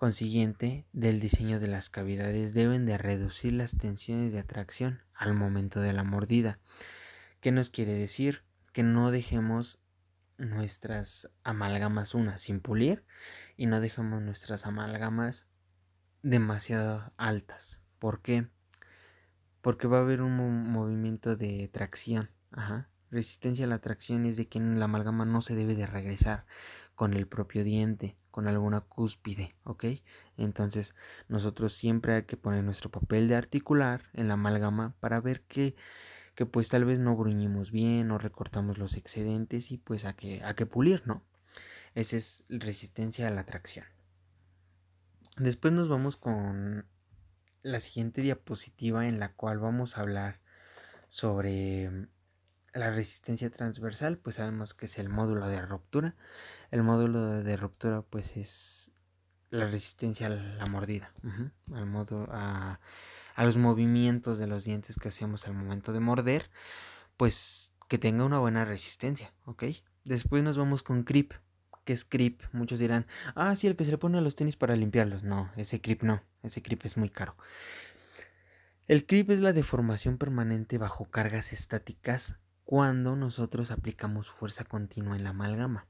consiguiente 0.00 0.86
del 0.94 1.20
diseño 1.20 1.60
de 1.60 1.66
las 1.66 1.90
cavidades 1.90 2.54
deben 2.54 2.86
de 2.86 2.96
reducir 2.96 3.52
las 3.52 3.76
tensiones 3.76 4.32
de 4.32 4.38
atracción 4.38 5.02
al 5.12 5.34
momento 5.34 5.78
de 5.78 5.92
la 5.92 6.04
mordida. 6.04 6.58
¿Qué 7.42 7.52
nos 7.52 7.68
quiere 7.68 7.92
decir? 7.92 8.42
Que 8.72 8.82
no 8.82 9.10
dejemos 9.10 9.78
nuestras 10.38 11.30
amalgamas 11.44 12.14
una 12.14 12.38
sin 12.38 12.60
pulir 12.60 13.04
y 13.58 13.66
no 13.66 13.82
dejemos 13.82 14.22
nuestras 14.22 14.64
amalgamas 14.64 15.44
demasiado 16.22 17.12
altas. 17.18 17.82
¿Por 17.98 18.22
qué? 18.22 18.48
Porque 19.60 19.86
va 19.86 19.98
a 19.98 20.00
haber 20.00 20.22
un 20.22 20.34
movimiento 20.72 21.36
de 21.36 21.68
tracción. 21.68 22.30
Ajá. 22.52 22.88
Resistencia 23.10 23.66
a 23.66 23.68
la 23.68 23.80
tracción 23.80 24.24
es 24.24 24.38
de 24.38 24.48
que 24.48 24.60
la 24.60 24.86
amalgama 24.86 25.26
no 25.26 25.42
se 25.42 25.54
debe 25.54 25.74
de 25.74 25.86
regresar 25.86 26.46
con 26.94 27.12
el 27.12 27.26
propio 27.26 27.64
diente 27.64 28.16
con 28.30 28.48
alguna 28.48 28.80
cúspide, 28.80 29.54
¿ok? 29.64 29.84
Entonces 30.36 30.94
nosotros 31.28 31.72
siempre 31.72 32.14
hay 32.14 32.22
que 32.24 32.36
poner 32.36 32.64
nuestro 32.64 32.90
papel 32.90 33.28
de 33.28 33.36
articular 33.36 34.04
en 34.12 34.28
la 34.28 34.34
amalgama 34.34 34.94
para 35.00 35.20
ver 35.20 35.42
que, 35.42 35.74
que 36.34 36.46
pues 36.46 36.68
tal 36.68 36.84
vez 36.84 36.98
no 36.98 37.16
bruñimos 37.16 37.70
bien 37.70 38.10
o 38.10 38.18
recortamos 38.18 38.78
los 38.78 38.96
excedentes 38.96 39.70
y 39.72 39.78
pues 39.78 40.04
a 40.04 40.14
que, 40.14 40.42
a 40.44 40.54
que 40.54 40.66
pulir, 40.66 41.06
¿no? 41.06 41.22
Esa 41.94 42.16
es 42.16 42.44
resistencia 42.48 43.26
a 43.26 43.30
la 43.30 43.44
tracción. 43.44 43.86
Después 45.36 45.72
nos 45.72 45.88
vamos 45.88 46.16
con 46.16 46.86
la 47.62 47.80
siguiente 47.80 48.22
diapositiva 48.22 49.06
en 49.06 49.18
la 49.18 49.32
cual 49.32 49.58
vamos 49.58 49.96
a 49.96 50.02
hablar 50.02 50.40
sobre 51.08 52.08
la 52.72 52.90
resistencia 52.90 53.50
transversal, 53.50 54.18
pues 54.18 54.36
sabemos 54.36 54.74
que 54.74 54.86
es 54.86 54.98
el 54.98 55.08
módulo 55.08 55.48
de 55.48 55.60
ruptura. 55.62 56.14
El 56.70 56.82
módulo 56.82 57.42
de 57.42 57.56
ruptura, 57.56 58.02
pues 58.02 58.36
es 58.36 58.90
la 59.50 59.66
resistencia 59.66 60.28
a 60.28 60.30
la 60.30 60.66
mordida, 60.66 61.12
al 61.72 61.86
modo, 61.86 62.28
a, 62.30 62.78
a, 63.34 63.44
los 63.44 63.56
movimientos 63.56 64.38
de 64.38 64.46
los 64.46 64.64
dientes 64.64 64.96
que 64.96 65.08
hacemos 65.08 65.48
al 65.48 65.54
momento 65.54 65.92
de 65.92 65.98
morder, 65.98 66.50
pues 67.16 67.72
que 67.88 67.98
tenga 67.98 68.24
una 68.24 68.38
buena 68.38 68.64
resistencia, 68.64 69.32
¿ok? 69.46 69.64
Después 70.04 70.44
nos 70.44 70.56
vamos 70.56 70.84
con 70.84 71.02
creep. 71.02 71.32
¿Qué 71.84 71.92
es 71.92 72.04
creep? 72.04 72.42
Muchos 72.52 72.78
dirán, 72.78 73.06
ah, 73.34 73.56
sí, 73.56 73.66
el 73.66 73.74
que 73.74 73.84
se 73.84 73.90
le 73.90 73.98
pone 73.98 74.18
a 74.18 74.20
los 74.20 74.36
tenis 74.36 74.54
para 74.54 74.76
limpiarlos. 74.76 75.24
No, 75.24 75.50
ese 75.56 75.80
creep 75.80 76.02
no, 76.02 76.22
ese 76.44 76.62
creep 76.62 76.84
es 76.84 76.96
muy 76.96 77.10
caro. 77.10 77.36
El 78.86 79.06
creep 79.06 79.30
es 79.30 79.40
la 79.40 79.52
deformación 79.52 80.18
permanente 80.18 80.78
bajo 80.78 81.06
cargas 81.06 81.52
estáticas 81.52 82.36
cuando 82.70 83.16
nosotros 83.16 83.72
aplicamos 83.72 84.30
fuerza 84.30 84.62
continua 84.62 85.16
en 85.16 85.24
la 85.24 85.30
amalgama. 85.30 85.88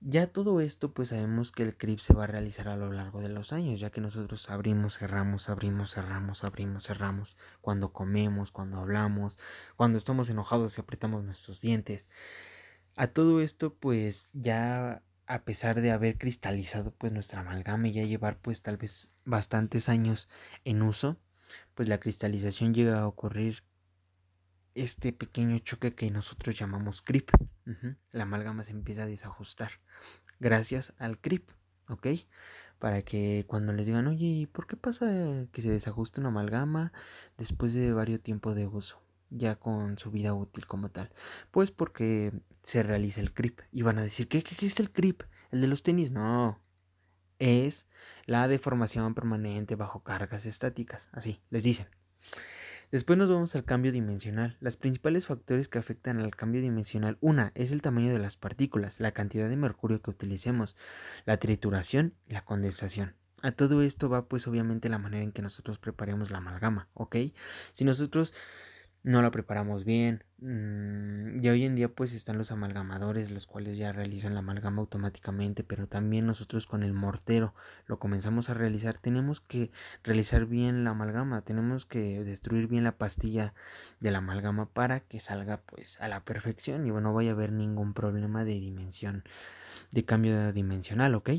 Ya 0.00 0.28
todo 0.28 0.62
esto, 0.62 0.94
pues 0.94 1.10
sabemos 1.10 1.52
que 1.52 1.62
el 1.62 1.76
CRIP 1.76 1.98
se 1.98 2.14
va 2.14 2.24
a 2.24 2.26
realizar 2.26 2.68
a 2.68 2.76
lo 2.78 2.90
largo 2.90 3.20
de 3.20 3.28
los 3.28 3.52
años, 3.52 3.78
ya 3.78 3.90
que 3.90 4.00
nosotros 4.00 4.48
abrimos, 4.48 4.96
cerramos, 4.96 5.50
abrimos, 5.50 5.92
cerramos, 5.92 6.42
abrimos, 6.42 6.86
cerramos, 6.86 7.36
cuando 7.60 7.92
comemos, 7.92 8.50
cuando 8.50 8.78
hablamos, 8.78 9.36
cuando 9.76 9.98
estamos 9.98 10.30
enojados 10.30 10.78
y 10.78 10.80
apretamos 10.80 11.22
nuestros 11.22 11.60
dientes. 11.60 12.08
A 12.94 13.08
todo 13.08 13.42
esto, 13.42 13.74
pues 13.74 14.30
ya 14.32 15.02
a 15.26 15.44
pesar 15.44 15.82
de 15.82 15.90
haber 15.90 16.16
cristalizado 16.16 16.92
pues 16.92 17.12
nuestra 17.12 17.40
amalgama 17.40 17.88
y 17.88 17.92
ya 17.92 18.04
llevar 18.04 18.38
pues 18.38 18.62
tal 18.62 18.78
vez 18.78 19.10
bastantes 19.26 19.90
años 19.90 20.30
en 20.64 20.80
uso, 20.80 21.18
pues 21.74 21.90
la 21.90 22.00
cristalización 22.00 22.72
llega 22.72 23.00
a 23.00 23.06
ocurrir 23.06 23.64
este 24.76 25.12
pequeño 25.12 25.58
choque 25.58 25.94
que 25.94 26.10
nosotros 26.10 26.56
llamamos 26.56 27.02
creep. 27.02 27.30
La 28.12 28.24
amalgama 28.24 28.62
se 28.62 28.72
empieza 28.72 29.02
a 29.02 29.06
desajustar 29.06 29.72
gracias 30.38 30.92
al 30.98 31.18
creep, 31.18 31.50
¿ok? 31.88 32.06
Para 32.78 33.02
que 33.02 33.44
cuando 33.48 33.72
les 33.72 33.86
digan, 33.86 34.06
oye, 34.06 34.48
¿por 34.52 34.66
qué 34.66 34.76
pasa 34.76 35.46
que 35.50 35.62
se 35.62 35.70
desajusta 35.70 36.20
una 36.20 36.28
amalgama 36.28 36.92
después 37.38 37.72
de 37.72 37.92
varios 37.92 38.20
tiempos 38.20 38.54
de 38.54 38.66
uso? 38.66 39.02
Ya 39.30 39.56
con 39.56 39.98
su 39.98 40.10
vida 40.10 40.34
útil 40.34 40.66
como 40.66 40.90
tal. 40.90 41.10
Pues 41.50 41.70
porque 41.70 42.32
se 42.62 42.82
realiza 42.82 43.20
el 43.20 43.32
creep. 43.32 43.60
Y 43.72 43.82
van 43.82 43.98
a 43.98 44.02
decir, 44.02 44.28
¿qué, 44.28 44.42
qué 44.42 44.66
es 44.66 44.78
el 44.78 44.92
creep? 44.92 45.22
¿El 45.50 45.62
de 45.62 45.66
los 45.66 45.82
tenis? 45.82 46.10
No. 46.10 46.60
Es 47.38 47.88
la 48.26 48.46
deformación 48.46 49.14
permanente 49.14 49.74
bajo 49.74 50.04
cargas 50.04 50.46
estáticas. 50.46 51.08
Así, 51.12 51.40
les 51.50 51.62
dicen. 51.64 51.88
Después 52.92 53.18
nos 53.18 53.30
vamos 53.30 53.54
al 53.56 53.64
cambio 53.64 53.90
dimensional. 53.90 54.56
Los 54.60 54.76
principales 54.76 55.26
factores 55.26 55.68
que 55.68 55.78
afectan 55.78 56.20
al 56.20 56.36
cambio 56.36 56.60
dimensional, 56.60 57.18
una 57.20 57.50
es 57.54 57.72
el 57.72 57.82
tamaño 57.82 58.12
de 58.12 58.20
las 58.20 58.36
partículas, 58.36 59.00
la 59.00 59.12
cantidad 59.12 59.48
de 59.48 59.56
mercurio 59.56 60.00
que 60.00 60.10
utilicemos, 60.10 60.76
la 61.24 61.38
trituración 61.38 62.14
y 62.28 62.34
la 62.34 62.44
condensación. 62.44 63.14
A 63.42 63.52
todo 63.52 63.82
esto 63.82 64.08
va 64.08 64.28
pues 64.28 64.46
obviamente 64.46 64.88
la 64.88 64.98
manera 64.98 65.22
en 65.22 65.32
que 65.32 65.42
nosotros 65.42 65.78
preparemos 65.78 66.30
la 66.30 66.38
amalgama, 66.38 66.88
¿ok? 66.94 67.16
Si 67.72 67.84
nosotros 67.84 68.32
no 69.02 69.22
la 69.22 69.30
preparamos 69.30 69.84
bien. 69.84 70.24
Mm, 70.38 71.42
y 71.42 71.48
hoy 71.48 71.64
en 71.64 71.74
día 71.76 71.88
pues 71.88 72.12
están 72.12 72.36
los 72.36 72.50
amalgamadores, 72.52 73.30
los 73.30 73.46
cuales 73.46 73.78
ya 73.78 73.92
realizan 73.92 74.34
la 74.34 74.40
amalgama 74.40 74.82
automáticamente, 74.82 75.64
pero 75.64 75.86
también 75.86 76.26
nosotros 76.26 76.66
con 76.66 76.82
el 76.82 76.92
mortero 76.92 77.54
lo 77.86 77.98
comenzamos 77.98 78.50
a 78.50 78.54
realizar. 78.54 78.98
Tenemos 78.98 79.40
que 79.40 79.70
realizar 80.04 80.44
bien 80.46 80.84
la 80.84 80.90
amalgama, 80.90 81.42
tenemos 81.42 81.86
que 81.86 82.22
destruir 82.24 82.66
bien 82.68 82.84
la 82.84 82.98
pastilla 82.98 83.54
de 84.00 84.10
la 84.10 84.18
amalgama 84.18 84.66
para 84.68 85.00
que 85.00 85.20
salga 85.20 85.62
pues 85.62 86.00
a 86.02 86.08
la 86.08 86.22
perfección 86.24 86.86
y 86.86 86.90
bueno, 86.90 87.08
no 87.08 87.14
vaya 87.14 87.30
a 87.30 87.34
haber 87.34 87.52
ningún 87.52 87.94
problema 87.94 88.44
de 88.44 88.60
dimensión, 88.60 89.24
de 89.92 90.04
cambio 90.04 90.52
dimensional, 90.52 91.14
¿ok? 91.14 91.30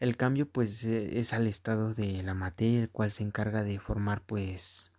El 0.00 0.16
cambio 0.16 0.48
pues 0.48 0.84
e, 0.84 1.18
es 1.18 1.32
al 1.32 1.46
estado 1.46 1.94
de 1.94 2.22
la 2.22 2.34
materia, 2.34 2.82
el 2.82 2.90
cual 2.90 3.10
se 3.10 3.24
encarga 3.24 3.64
de 3.64 3.78
formar 3.80 4.22
pues 4.22 4.92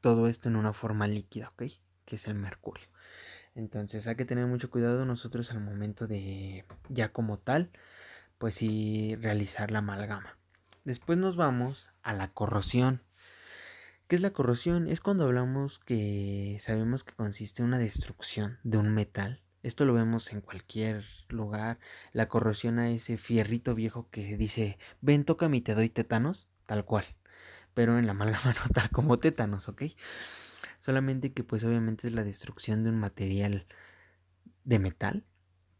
todo 0.00 0.28
esto 0.28 0.48
en 0.48 0.56
una 0.56 0.72
forma 0.72 1.06
líquida, 1.08 1.48
¿ok? 1.50 1.64
Que 2.06 2.16
es 2.16 2.26
el 2.26 2.34
mercurio. 2.34 2.86
Entonces 3.54 4.06
hay 4.06 4.16
que 4.16 4.24
tener 4.24 4.46
mucho 4.46 4.70
cuidado 4.70 5.04
nosotros 5.04 5.50
al 5.50 5.60
momento 5.60 6.06
de 6.06 6.64
ya 6.88 7.10
como 7.12 7.38
tal, 7.38 7.70
pues 8.38 8.56
sí 8.56 9.16
realizar 9.16 9.70
la 9.70 9.78
amalgama. 9.78 10.38
Después 10.84 11.18
nos 11.18 11.36
vamos 11.36 11.90
a 12.02 12.12
la 12.12 12.28
corrosión. 12.28 13.02
¿Qué 14.08 14.14
es 14.14 14.22
la 14.22 14.30
corrosión? 14.30 14.86
Es 14.86 15.00
cuando 15.00 15.24
hablamos 15.24 15.80
que 15.80 16.58
sabemos 16.60 17.02
que 17.02 17.14
consiste 17.14 17.62
en 17.62 17.68
una 17.68 17.78
destrucción 17.78 18.60
de 18.62 18.78
un 18.78 18.94
metal 18.94 19.42
Esto 19.64 19.84
lo 19.84 19.94
vemos 19.94 20.32
en 20.32 20.42
cualquier 20.42 21.04
lugar. 21.28 21.80
La 22.12 22.28
corrosión 22.28 22.78
a 22.78 22.90
ese 22.90 23.16
fierrito 23.16 23.74
viejo 23.74 24.08
que 24.10 24.36
dice, 24.36 24.78
ven, 25.00 25.24
tócame 25.24 25.56
y 25.56 25.60
te 25.62 25.74
doy 25.74 25.88
tétanos, 25.88 26.46
tal 26.66 26.84
cual. 26.84 27.04
Pero 27.74 27.98
en 27.98 28.06
la 28.06 28.12
amalgama 28.12 28.52
no 28.64 28.68
tal 28.72 28.90
como 28.90 29.18
tétanos, 29.18 29.68
¿ok? 29.68 29.82
Solamente 30.78 31.32
que 31.32 31.44
pues 31.44 31.64
obviamente 31.64 32.06
es 32.06 32.12
la 32.12 32.24
destrucción 32.24 32.84
de 32.84 32.90
un 32.90 33.00
material 33.00 33.66
de 34.64 34.78
metal 34.78 35.24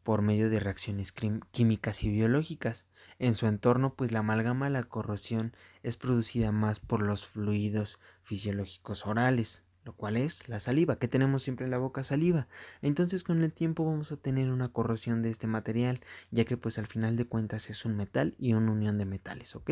por 0.02 0.22
medio 0.22 0.50
de 0.50 0.60
reacciones 0.60 1.12
químicas 1.50 2.04
y 2.04 2.10
biológicas. 2.10 2.86
En 3.18 3.34
su 3.34 3.48
entorno, 3.48 3.94
pues 3.94 4.12
la 4.12 4.20
amalgama, 4.20 4.70
la 4.70 4.84
corrosión 4.84 5.52
es 5.82 5.96
producida 5.96 6.52
más 6.52 6.78
por 6.78 7.02
los 7.02 7.26
fluidos 7.26 7.98
fisiológicos 8.22 9.04
orales, 9.04 9.64
lo 9.84 9.94
cual 9.94 10.16
es 10.16 10.48
la 10.48 10.60
saliva, 10.60 10.98
que 10.98 11.08
tenemos 11.08 11.42
siempre 11.42 11.64
en 11.64 11.70
la 11.70 11.78
boca 11.78 12.04
saliva. 12.04 12.46
Entonces 12.82 13.24
con 13.24 13.42
el 13.42 13.52
tiempo 13.52 13.84
vamos 13.84 14.12
a 14.12 14.16
tener 14.16 14.50
una 14.50 14.68
corrosión 14.68 15.22
de 15.22 15.30
este 15.30 15.48
material, 15.48 16.00
ya 16.30 16.44
que 16.44 16.56
pues 16.56 16.78
al 16.78 16.86
final 16.86 17.16
de 17.16 17.24
cuentas 17.26 17.70
es 17.70 17.84
un 17.84 17.96
metal 17.96 18.36
y 18.38 18.52
una 18.52 18.72
unión 18.72 18.98
de 18.98 19.06
metales, 19.06 19.56
¿ok? 19.56 19.70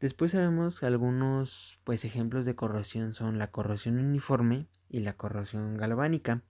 Después 0.00 0.30
sabemos 0.32 0.84
algunos 0.84 1.80
pues 1.82 2.04
ejemplos 2.04 2.46
de 2.46 2.54
corrosión 2.54 3.12
son 3.12 3.38
la 3.38 3.50
corrosión 3.50 3.98
uniforme 3.98 4.68
y 4.88 5.00
la 5.00 5.16
corrosión 5.16 5.76
galvánica. 5.76 6.42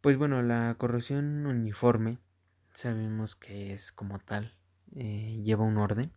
Pues 0.00 0.16
bueno, 0.16 0.42
la 0.42 0.76
corrosión 0.78 1.44
uniforme 1.46 2.18
sabemos 2.72 3.34
que 3.34 3.72
es 3.72 3.90
como 3.90 4.20
tal, 4.20 4.54
eh, 4.94 5.40
lleva 5.42 5.64
un 5.64 5.76
orden. 5.76 6.12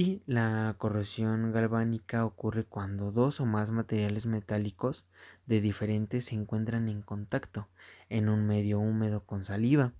Y 0.00 0.22
la 0.26 0.76
corrosión 0.78 1.50
galvánica 1.50 2.24
ocurre 2.24 2.62
cuando 2.62 3.10
dos 3.10 3.40
o 3.40 3.46
más 3.46 3.72
materiales 3.72 4.26
metálicos 4.26 5.08
de 5.46 5.60
diferentes 5.60 6.26
se 6.26 6.36
encuentran 6.36 6.88
en 6.88 7.02
contacto 7.02 7.66
en 8.08 8.28
un 8.28 8.46
medio 8.46 8.78
húmedo 8.78 9.24
con 9.24 9.44
saliva. 9.44 9.92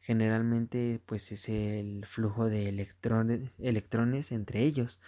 Generalmente 0.00 1.00
pues 1.06 1.30
es 1.30 1.48
el 1.48 2.04
flujo 2.04 2.48
de 2.48 2.68
electrones, 2.68 3.52
electrones 3.60 4.32
entre 4.32 4.62
ellos. 4.62 4.98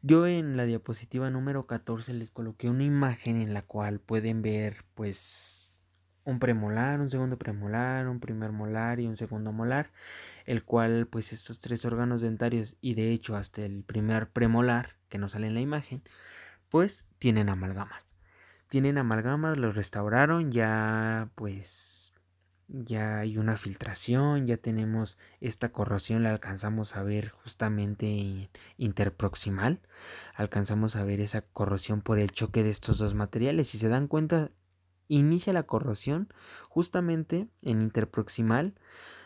Yo 0.00 0.26
en 0.26 0.56
la 0.56 0.64
diapositiva 0.64 1.28
número 1.28 1.66
14 1.66 2.14
les 2.14 2.30
coloqué 2.30 2.70
una 2.70 2.84
imagen 2.84 3.42
en 3.42 3.52
la 3.52 3.60
cual 3.60 4.00
pueden 4.00 4.40
ver 4.40 4.86
pues 4.94 5.61
un 6.24 6.38
premolar, 6.38 7.00
un 7.00 7.10
segundo 7.10 7.38
premolar, 7.38 8.08
un 8.08 8.20
primer 8.20 8.52
molar 8.52 9.00
y 9.00 9.06
un 9.06 9.16
segundo 9.16 9.52
molar, 9.52 9.90
el 10.46 10.64
cual 10.64 11.06
pues 11.06 11.32
estos 11.32 11.60
tres 11.60 11.84
órganos 11.84 12.22
dentarios 12.22 12.76
y 12.80 12.94
de 12.94 13.12
hecho 13.12 13.36
hasta 13.36 13.64
el 13.64 13.82
primer 13.84 14.30
premolar 14.30 14.96
que 15.08 15.18
no 15.18 15.28
sale 15.28 15.48
en 15.48 15.54
la 15.54 15.60
imagen, 15.60 16.02
pues 16.68 17.04
tienen 17.18 17.48
amalgamas. 17.48 18.04
Tienen 18.68 18.98
amalgamas, 18.98 19.58
los 19.58 19.76
restauraron, 19.76 20.50
ya 20.50 21.28
pues 21.34 22.02
ya 22.68 23.18
hay 23.18 23.36
una 23.36 23.58
filtración, 23.58 24.46
ya 24.46 24.56
tenemos 24.56 25.18
esta 25.40 25.72
corrosión, 25.72 26.22
la 26.22 26.30
alcanzamos 26.30 26.96
a 26.96 27.02
ver 27.02 27.28
justamente 27.28 28.50
interproximal, 28.78 29.80
alcanzamos 30.34 30.96
a 30.96 31.04
ver 31.04 31.20
esa 31.20 31.42
corrosión 31.42 32.00
por 32.00 32.18
el 32.18 32.30
choque 32.30 32.62
de 32.62 32.70
estos 32.70 32.96
dos 32.98 33.14
materiales. 33.14 33.68
Si 33.68 33.78
se 33.78 33.88
dan 33.88 34.08
cuenta, 34.08 34.50
inicia 35.16 35.52
la 35.52 35.64
corrosión 35.64 36.32
justamente 36.68 37.48
en 37.62 37.82
interproximal 37.82 38.74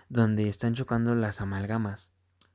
donde 0.08 0.48
están 0.48 0.74
chocando 0.74 1.14
las 1.14 1.40
amalgamas. 1.40 2.10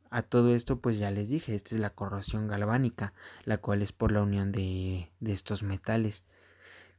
A 0.09 0.21
todo 0.21 0.53
esto 0.53 0.79
pues 0.81 0.97
ya 0.97 1.11
les 1.11 1.29
dije, 1.29 1.55
esta 1.55 1.75
es 1.75 1.81
la 1.81 1.91
corrosión 1.91 2.47
galvánica, 2.47 3.13
la 3.45 3.57
cual 3.57 3.81
es 3.81 3.93
por 3.93 4.11
la 4.11 4.21
unión 4.21 4.51
de, 4.51 5.11
de 5.19 5.31
estos 5.31 5.63
metales 5.63 6.25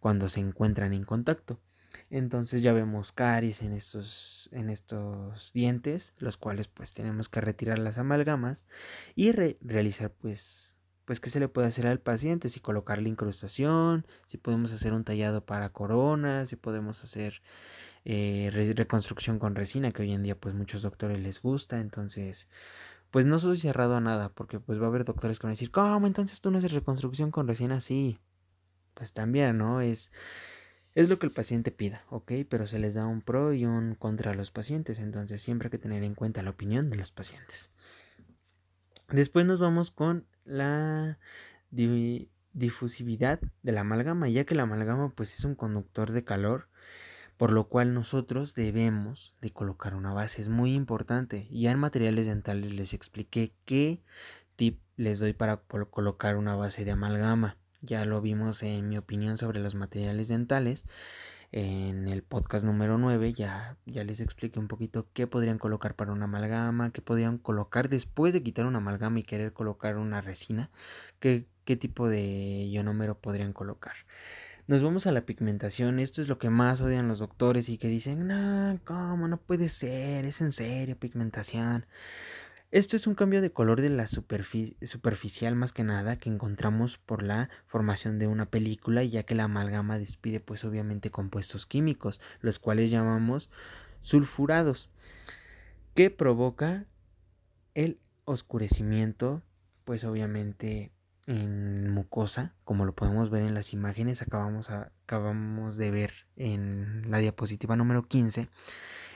cuando 0.00 0.28
se 0.28 0.40
encuentran 0.40 0.92
en 0.92 1.04
contacto. 1.04 1.60
Entonces 2.08 2.62
ya 2.62 2.72
vemos 2.72 3.12
caries 3.12 3.60
en 3.60 3.72
estos, 3.74 4.48
en 4.52 4.70
estos 4.70 5.52
dientes, 5.52 6.14
los 6.18 6.38
cuales 6.38 6.68
pues 6.68 6.94
tenemos 6.94 7.28
que 7.28 7.42
retirar 7.42 7.78
las 7.78 7.98
amalgamas 7.98 8.66
y 9.14 9.32
realizar 9.32 10.10
pues 10.10 10.76
pues 11.12 11.20
qué 11.20 11.28
se 11.28 11.40
le 11.40 11.48
puede 11.48 11.68
hacer 11.68 11.86
al 11.86 12.00
paciente, 12.00 12.48
si 12.48 12.58
colocarle 12.58 13.06
incrustación, 13.06 14.06
si 14.26 14.38
podemos 14.38 14.72
hacer 14.72 14.94
un 14.94 15.04
tallado 15.04 15.44
para 15.44 15.68
corona, 15.68 16.46
si 16.46 16.56
podemos 16.56 17.04
hacer 17.04 17.42
eh, 18.06 18.50
reconstrucción 18.74 19.38
con 19.38 19.54
resina, 19.54 19.92
que 19.92 20.00
hoy 20.00 20.14
en 20.14 20.22
día 20.22 20.40
pues 20.40 20.54
muchos 20.54 20.80
doctores 20.80 21.20
les 21.20 21.42
gusta, 21.42 21.80
entonces 21.80 22.48
pues 23.10 23.26
no 23.26 23.38
soy 23.38 23.58
cerrado 23.58 23.94
a 23.94 24.00
nada, 24.00 24.30
porque 24.30 24.58
pues 24.58 24.80
va 24.80 24.86
a 24.86 24.88
haber 24.88 25.04
doctores 25.04 25.38
que 25.38 25.46
van 25.46 25.50
a 25.50 25.52
decir, 25.52 25.70
¿cómo 25.70 26.06
entonces 26.06 26.40
tú 26.40 26.50
no 26.50 26.56
haces 26.56 26.72
reconstrucción 26.72 27.30
con 27.30 27.46
resina? 27.46 27.80
Sí, 27.80 28.18
pues 28.94 29.12
también, 29.12 29.58
¿no? 29.58 29.82
Es, 29.82 30.12
es 30.94 31.10
lo 31.10 31.18
que 31.18 31.26
el 31.26 31.32
paciente 31.32 31.72
pida, 31.72 32.06
¿ok? 32.08 32.32
Pero 32.48 32.66
se 32.66 32.78
les 32.78 32.94
da 32.94 33.04
un 33.04 33.20
pro 33.20 33.52
y 33.52 33.66
un 33.66 33.96
contra 33.96 34.30
a 34.30 34.34
los 34.34 34.50
pacientes, 34.50 34.98
entonces 34.98 35.42
siempre 35.42 35.66
hay 35.66 35.72
que 35.72 35.78
tener 35.78 36.04
en 36.04 36.14
cuenta 36.14 36.42
la 36.42 36.48
opinión 36.48 36.88
de 36.88 36.96
los 36.96 37.10
pacientes. 37.10 37.70
Después 39.10 39.44
nos 39.44 39.60
vamos 39.60 39.90
con 39.90 40.24
la 40.44 41.18
difusividad 42.52 43.40
de 43.62 43.72
la 43.72 43.80
amalgama, 43.82 44.28
ya 44.28 44.44
que 44.44 44.54
la 44.54 44.64
amalgama 44.64 45.10
pues 45.10 45.34
es 45.34 45.44
un 45.44 45.54
conductor 45.54 46.12
de 46.12 46.24
calor, 46.24 46.68
por 47.36 47.50
lo 47.50 47.68
cual 47.68 47.94
nosotros 47.94 48.54
debemos 48.54 49.34
de 49.40 49.50
colocar 49.50 49.94
una 49.94 50.12
base, 50.12 50.42
es 50.42 50.48
muy 50.48 50.74
importante. 50.74 51.48
Ya 51.50 51.72
en 51.72 51.78
materiales 51.78 52.26
dentales 52.26 52.72
les 52.72 52.94
expliqué 52.94 53.52
qué 53.64 54.00
tip 54.56 54.80
les 54.96 55.18
doy 55.18 55.32
para 55.32 55.56
colocar 55.56 56.36
una 56.36 56.54
base 56.54 56.84
de 56.84 56.92
amalgama. 56.92 57.56
Ya 57.80 58.04
lo 58.04 58.20
vimos 58.20 58.62
en 58.62 58.88
mi 58.88 58.96
opinión 58.96 59.38
sobre 59.38 59.58
los 59.58 59.74
materiales 59.74 60.28
dentales 60.28 60.84
en 61.52 62.08
el 62.08 62.22
podcast 62.22 62.64
número 62.64 62.96
9 62.96 63.34
ya, 63.34 63.76
ya 63.84 64.04
les 64.04 64.20
expliqué 64.20 64.58
un 64.58 64.68
poquito 64.68 65.06
qué 65.12 65.26
podrían 65.26 65.58
colocar 65.58 65.94
para 65.94 66.12
una 66.12 66.24
amalgama, 66.24 66.92
qué 66.92 67.02
podrían 67.02 67.36
colocar 67.36 67.90
después 67.90 68.32
de 68.32 68.42
quitar 68.42 68.64
una 68.64 68.78
amalgama 68.78 69.18
y 69.18 69.22
querer 69.22 69.52
colocar 69.52 69.98
una 69.98 70.22
resina, 70.22 70.70
qué, 71.20 71.46
qué 71.66 71.76
tipo 71.76 72.08
de 72.08 72.68
ionómero 72.70 73.18
podrían 73.18 73.52
colocar. 73.52 73.94
Nos 74.66 74.82
vamos 74.82 75.06
a 75.06 75.12
la 75.12 75.26
pigmentación, 75.26 75.98
esto 75.98 76.22
es 76.22 76.28
lo 76.28 76.38
que 76.38 76.48
más 76.48 76.80
odian 76.80 77.08
los 77.08 77.18
doctores 77.18 77.68
y 77.68 77.76
que 77.76 77.88
dicen, 77.88 78.26
no, 78.26 78.78
¿cómo? 78.84 79.28
No 79.28 79.36
puede 79.36 79.68
ser, 79.68 80.24
es 80.24 80.40
en 80.40 80.52
serio 80.52 80.96
pigmentación. 80.98 81.84
Esto 82.72 82.96
es 82.96 83.06
un 83.06 83.14
cambio 83.14 83.42
de 83.42 83.52
color 83.52 83.82
de 83.82 83.90
la 83.90 84.06
superficial 84.06 85.56
más 85.56 85.74
que 85.74 85.84
nada 85.84 86.16
que 86.16 86.30
encontramos 86.30 86.96
por 86.96 87.22
la 87.22 87.50
formación 87.66 88.18
de 88.18 88.28
una 88.28 88.46
película 88.46 89.04
ya 89.04 89.24
que 89.24 89.34
la 89.34 89.44
amalgama 89.44 89.98
despide 89.98 90.40
pues 90.40 90.64
obviamente 90.64 91.10
compuestos 91.10 91.66
químicos, 91.66 92.18
los 92.40 92.58
cuales 92.58 92.90
llamamos 92.90 93.50
sulfurados, 94.00 94.88
que 95.94 96.08
provoca 96.08 96.86
el 97.74 98.00
oscurecimiento 98.24 99.42
pues 99.84 100.04
obviamente 100.04 100.92
en 101.26 101.90
mucosa, 101.90 102.54
como 102.64 102.86
lo 102.86 102.94
podemos 102.94 103.28
ver 103.28 103.42
en 103.42 103.52
las 103.52 103.74
imágenes, 103.74 104.22
acabamos, 104.22 104.70
acabamos 104.70 105.76
de 105.76 105.90
ver 105.90 106.12
en 106.36 107.10
la 107.10 107.18
diapositiva 107.18 107.76
número 107.76 108.08
15, 108.08 108.48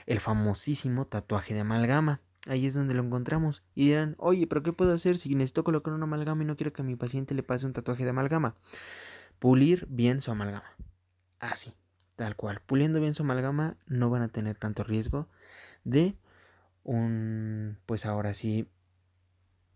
el 0.05 0.19
famosísimo 0.19 1.07
tatuaje 1.07 1.55
de 1.55 1.61
amalgama 1.61 2.21
Ahí 2.47 2.65
es 2.65 2.73
donde 2.73 2.93
lo 2.93 3.03
encontramos. 3.03 3.63
Y 3.75 3.87
dirán, 3.87 4.15
oye, 4.17 4.47
pero 4.47 4.63
¿qué 4.63 4.73
puedo 4.73 4.93
hacer 4.93 5.17
si 5.17 5.35
necesito 5.35 5.63
colocar 5.63 5.93
una 5.93 6.05
amalgama 6.05 6.43
y 6.43 6.45
no 6.45 6.55
quiero 6.55 6.73
que 6.73 6.81
a 6.81 6.85
mi 6.85 6.95
paciente 6.95 7.35
le 7.35 7.43
pase 7.43 7.65
un 7.65 7.73
tatuaje 7.73 8.03
de 8.03 8.11
amalgama? 8.11 8.55
Pulir 9.39 9.85
bien 9.89 10.21
su 10.21 10.31
amalgama. 10.31 10.71
Así, 11.39 11.73
tal 12.15 12.35
cual. 12.35 12.61
Puliendo 12.65 13.01
bien 13.01 13.13
su 13.13 13.23
amalgama 13.23 13.77
no 13.85 14.09
van 14.09 14.21
a 14.21 14.29
tener 14.29 14.55
tanto 14.55 14.83
riesgo 14.83 15.27
de 15.83 16.15
un, 16.83 17.77
pues 17.85 18.05
ahora 18.05 18.33
sí, 18.33 18.69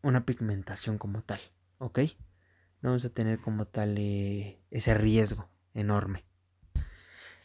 una 0.01 0.25
pigmentación 0.25 0.97
como 0.97 1.21
tal. 1.23 1.39
¿Ok? 1.77 1.99
No 2.81 2.89
vamos 2.89 3.05
a 3.05 3.09
tener 3.09 3.39
como 3.39 3.65
tal 3.65 3.95
eh, 3.97 4.59
ese 4.71 4.93
riesgo 4.93 5.49
enorme. 5.73 6.23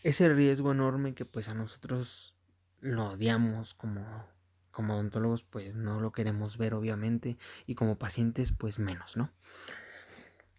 Ese 0.02 0.28
riesgo 0.28 0.70
enorme 0.70 1.14
que 1.14 1.24
pues 1.24 1.48
a 1.48 1.54
nosotros 1.54 2.36
lo 2.80 3.08
odiamos 3.10 3.74
como 3.74 4.24
como 4.76 4.92
odontólogos 4.92 5.42
pues 5.42 5.74
no 5.74 6.00
lo 6.00 6.12
queremos 6.12 6.58
ver 6.58 6.74
obviamente 6.74 7.38
y 7.66 7.74
como 7.74 7.96
pacientes 7.96 8.52
pues 8.52 8.78
menos, 8.78 9.16
¿no? 9.16 9.30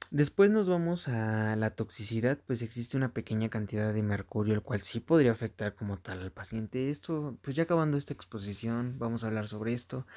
Después 0.10 0.49
nos 0.49 0.67
vamos 0.67 1.08
a 1.08 1.56
la 1.56 1.75
toxicidad, 1.75 2.39
pues 2.47 2.63
existe 2.63 2.97
una 2.97 3.13
pequeña 3.13 3.49
cantidad 3.49 3.93
de 3.93 4.01
mercurio, 4.01 4.56
el 4.56 4.63
cual 4.63 4.82
sí 4.82 5.01
podría 5.01 5.32
afectar 5.32 5.75
como 5.75 5.99
tal 5.99 6.21
al 6.21 6.32
paciente. 6.32 6.89
Esto, 6.89 7.38
pues 7.43 7.56
ya 7.56 7.63
acabando 7.63 7.97
esta 7.97 8.13
exposición, 8.13 8.97
vamos 8.97 9.23
a 9.23 9.27
hablar 9.27 9.47
sobre 9.47 9.73
esto. 9.73 10.08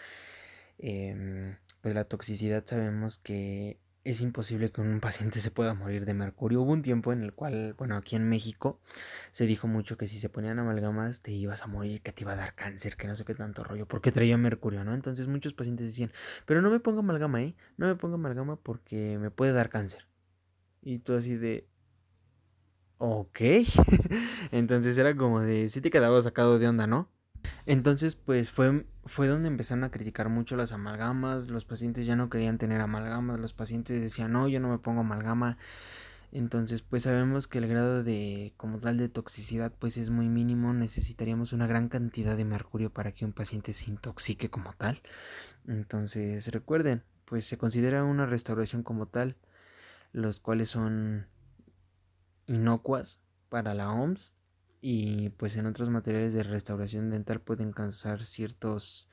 Em, 0.78 1.56
pues 1.82 1.94
la 1.94 2.04
toxicidad 2.04 2.64
sabemos 2.66 3.18
que 3.18 3.78
es 4.04 4.20
imposible 4.22 4.70
que 4.72 4.80
un 4.80 5.00
paciente 5.00 5.40
se 5.40 5.50
pueda 5.50 5.74
morir 5.74 6.04
de 6.06 6.14
mercurio. 6.14 6.62
Hubo 6.62 6.72
un 6.72 6.82
tiempo 6.82 7.12
en 7.12 7.22
el 7.22 7.32
cual, 7.34 7.74
bueno, 7.78 7.96
aquí 7.96 8.16
en 8.16 8.28
México 8.28 8.80
se 9.32 9.46
dijo 9.46 9.68
mucho 9.68 9.96
que 9.98 10.06
si 10.08 10.18
se 10.18 10.28
ponían 10.30 10.58
amalgamas 10.58 11.20
te 11.22 11.32
ibas 11.32 11.62
a 11.62 11.66
morir, 11.66 12.02
que 12.02 12.12
te 12.12 12.24
iba 12.24 12.32
a 12.32 12.36
dar 12.36 12.54
cáncer, 12.54 12.96
que 12.96 13.06
no 13.06 13.14
sé 13.16 13.24
qué 13.24 13.34
tanto 13.34 13.62
rollo, 13.64 13.86
porque 13.86 14.12
traía 14.12 14.38
mercurio, 14.38 14.84
¿no? 14.84 14.94
Entonces 14.94 15.28
muchos 15.28 15.54
pacientes 15.54 15.86
decían, 15.88 16.12
pero 16.46 16.62
no 16.62 16.70
me 16.70 16.80
ponga 16.80 17.00
amalgama, 17.00 17.42
¿eh? 17.42 17.54
No 17.76 17.86
me 17.86 17.96
ponga 17.96 18.14
amalgama 18.14 18.56
porque 18.56 19.18
me 19.18 19.30
puede 19.30 19.52
dar 19.52 19.68
cáncer. 19.70 20.06
Y 20.82 21.00
tú 21.00 21.14
así 21.16 21.36
de, 21.36 21.68
ok. 22.98 23.40
Entonces 24.52 24.96
era 24.98 25.16
como 25.16 25.40
de, 25.40 25.68
sí 25.68 25.80
te 25.80 25.90
quedaba 25.90 26.22
sacado 26.22 26.58
de 26.58 26.68
onda, 26.68 26.86
¿no? 26.86 27.08
Entonces, 27.66 28.16
pues 28.16 28.50
fue, 28.50 28.86
fue 29.04 29.28
donde 29.28 29.48
empezaron 29.48 29.84
a 29.84 29.90
criticar 29.90 30.28
mucho 30.28 30.56
las 30.56 30.72
amalgamas, 30.72 31.48
los 31.48 31.64
pacientes 31.64 32.06
ya 32.06 32.16
no 32.16 32.30
querían 32.30 32.58
tener 32.58 32.80
amalgamas, 32.80 33.38
los 33.40 33.52
pacientes 33.52 34.00
decían, 34.00 34.32
no, 34.32 34.48
yo 34.48 34.60
no 34.60 34.68
me 34.68 34.78
pongo 34.78 35.00
amalgama. 35.00 35.58
Entonces, 36.32 36.82
pues 36.82 37.02
sabemos 37.04 37.48
que 37.48 37.58
el 37.58 37.66
grado 37.66 38.04
de, 38.04 38.54
como 38.56 38.78
tal, 38.78 38.98
de 38.98 39.08
toxicidad, 39.08 39.72
pues 39.78 39.96
es 39.96 40.10
muy 40.10 40.28
mínimo, 40.28 40.72
necesitaríamos 40.72 41.52
una 41.52 41.66
gran 41.66 41.88
cantidad 41.88 42.36
de 42.36 42.44
mercurio 42.44 42.90
para 42.90 43.12
que 43.12 43.24
un 43.24 43.32
paciente 43.32 43.72
se 43.72 43.90
intoxique 43.90 44.48
como 44.48 44.72
tal. 44.74 45.02
Entonces, 45.66 46.46
recuerden, 46.52 47.02
pues 47.24 47.46
se 47.46 47.58
considera 47.58 48.04
una 48.04 48.26
restauración 48.26 48.82
como 48.84 49.06
tal, 49.06 49.36
los 50.12 50.40
cuales 50.40 50.70
son 50.70 51.26
inocuas 52.46 53.20
para 53.48 53.74
la 53.74 53.90
OMS 53.92 54.32
y 54.80 55.30
pues 55.30 55.56
en 55.56 55.66
otros 55.66 55.90
materiales 55.90 56.34
de 56.34 56.42
restauración 56.42 57.10
dental 57.10 57.40
pueden 57.40 57.72
causar 57.72 58.22
ciertos 58.22 59.08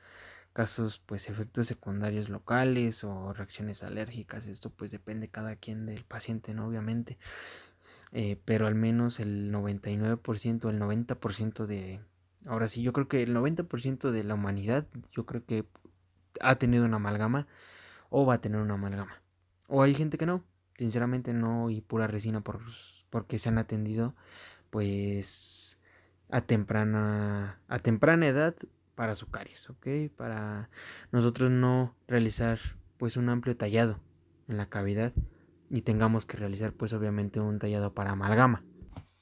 casos 0.52 1.00
pues 1.04 1.28
efectos 1.28 1.66
secundarios 1.66 2.28
locales 2.30 3.04
o 3.04 3.32
reacciones 3.32 3.82
alérgicas. 3.82 4.46
Esto 4.46 4.70
pues 4.70 4.90
depende 4.90 5.28
cada 5.28 5.56
quien 5.56 5.86
del 5.86 6.04
paciente 6.04 6.54
no 6.54 6.66
obviamente 6.66 7.18
eh, 8.12 8.40
pero 8.44 8.66
al 8.66 8.74
menos 8.74 9.20
el 9.20 9.52
99% 9.52 10.70
el 10.70 10.80
90% 10.80 11.66
de 11.66 12.00
ahora 12.46 12.68
sí 12.68 12.82
yo 12.82 12.92
creo 12.92 13.08
que 13.08 13.22
el 13.22 13.34
90% 13.34 14.10
de 14.10 14.24
la 14.24 14.34
humanidad 14.34 14.86
yo 15.12 15.26
creo 15.26 15.44
que 15.44 15.66
ha 16.40 16.54
tenido 16.56 16.84
una 16.84 16.96
amalgama 16.96 17.46
o 18.10 18.24
va 18.24 18.34
a 18.34 18.40
tener 18.40 18.60
una 18.60 18.74
amalgama. 18.74 19.20
O 19.66 19.82
hay 19.82 19.94
gente 19.94 20.16
que 20.16 20.26
no 20.26 20.42
sinceramente 20.78 21.34
no 21.34 21.70
y 21.70 21.80
pura 21.80 22.06
resina 22.06 22.40
por, 22.40 22.60
porque 23.10 23.38
se 23.38 23.48
han 23.48 23.58
atendido 23.58 24.14
pues 24.70 25.78
a 26.30 26.40
temprana, 26.42 27.60
a 27.68 27.78
temprana 27.78 28.26
edad 28.26 28.54
para 28.94 29.14
su 29.14 29.30
caries, 29.30 29.68
¿ok? 29.70 29.86
Para 30.16 30.70
nosotros 31.12 31.50
no 31.50 31.94
realizar 32.06 32.58
pues 32.96 33.16
un 33.16 33.28
amplio 33.28 33.56
tallado 33.56 34.00
en 34.48 34.56
la 34.56 34.66
cavidad 34.66 35.12
y 35.70 35.82
tengamos 35.82 36.26
que 36.26 36.36
realizar 36.36 36.72
pues 36.72 36.92
obviamente 36.92 37.40
un 37.40 37.58
tallado 37.58 37.94
para 37.94 38.12
amalgama. 38.12 38.64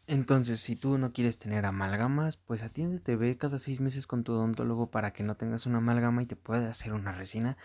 Entonces, 0.09 0.61
si 0.61 0.77
tú 0.77 0.99
no 0.99 1.13
quieres 1.13 1.37
tener 1.37 1.67
amalgamas, 1.67 2.37
pues 2.37 2.63
atiéndete, 2.63 3.17
ve 3.17 3.37
cada 3.37 3.59
seis 3.59 3.81
meses 3.81 4.07
con 4.07 4.23
tu 4.23 4.35
odontólogo 4.35 4.89
para 4.89 5.13
que 5.13 5.25
no 5.25 5.35
tengas 5.35 5.67
una 5.67 5.79
amalgama 5.79 6.23
y 6.23 6.27
te 6.27 6.37
pueda 6.37 6.71
hacer 6.71 6.93
una 6.93 7.11
resina 7.11 7.57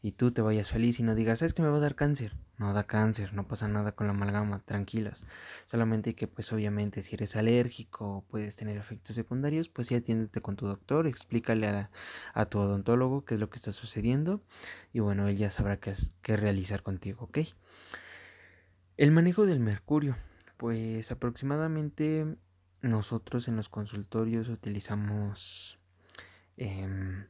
y 0.00 0.12
tú 0.12 0.30
te 0.30 0.40
vayas 0.40 0.70
feliz 0.70 1.00
y 1.00 1.02
no 1.02 1.16
digas, 1.16 1.42
es 1.42 1.54
que 1.54 1.62
me 1.62 1.68
va 1.68 1.78
a 1.78 1.80
dar 1.80 1.96
cáncer. 1.96 2.36
No 2.56 2.72
da 2.72 2.84
cáncer, 2.84 3.34
no 3.34 3.48
pasa 3.48 3.66
nada 3.66 3.92
con 3.92 4.06
la 4.06 4.12
amalgama, 4.12 4.60
tranquilas. 4.60 5.26
Solamente 5.64 6.14
que, 6.14 6.28
pues 6.28 6.52
obviamente, 6.52 7.02
si 7.02 7.16
eres 7.16 7.34
alérgico 7.34 8.18
o 8.18 8.22
puedes 8.22 8.54
tener 8.54 8.76
efectos 8.76 9.16
secundarios, 9.16 9.68
pues 9.68 9.88
sí 9.88 9.96
atiéndete 9.96 10.40
con 10.40 10.54
tu 10.54 10.66
doctor, 10.66 11.08
explícale 11.08 11.66
a, 11.66 11.90
a 12.32 12.46
tu 12.46 12.60
odontólogo 12.60 13.24
qué 13.24 13.34
es 13.34 13.40
lo 13.40 13.50
que 13.50 13.56
está 13.56 13.72
sucediendo 13.72 14.40
y 14.92 15.00
bueno, 15.00 15.26
él 15.26 15.36
ya 15.36 15.50
sabrá 15.50 15.78
qué, 15.78 15.94
qué 16.22 16.36
realizar 16.36 16.84
contigo, 16.84 17.24
¿ok? 17.24 17.38
El 18.96 19.10
manejo 19.10 19.46
del 19.46 19.58
mercurio. 19.58 20.16
Pues 20.58 21.10
aproximadamente 21.12 22.36
nosotros 22.82 23.48
en 23.48 23.56
los 23.56 23.68
consultorios 23.68 24.48
utilizamos 24.48 25.78
em, 26.56 27.26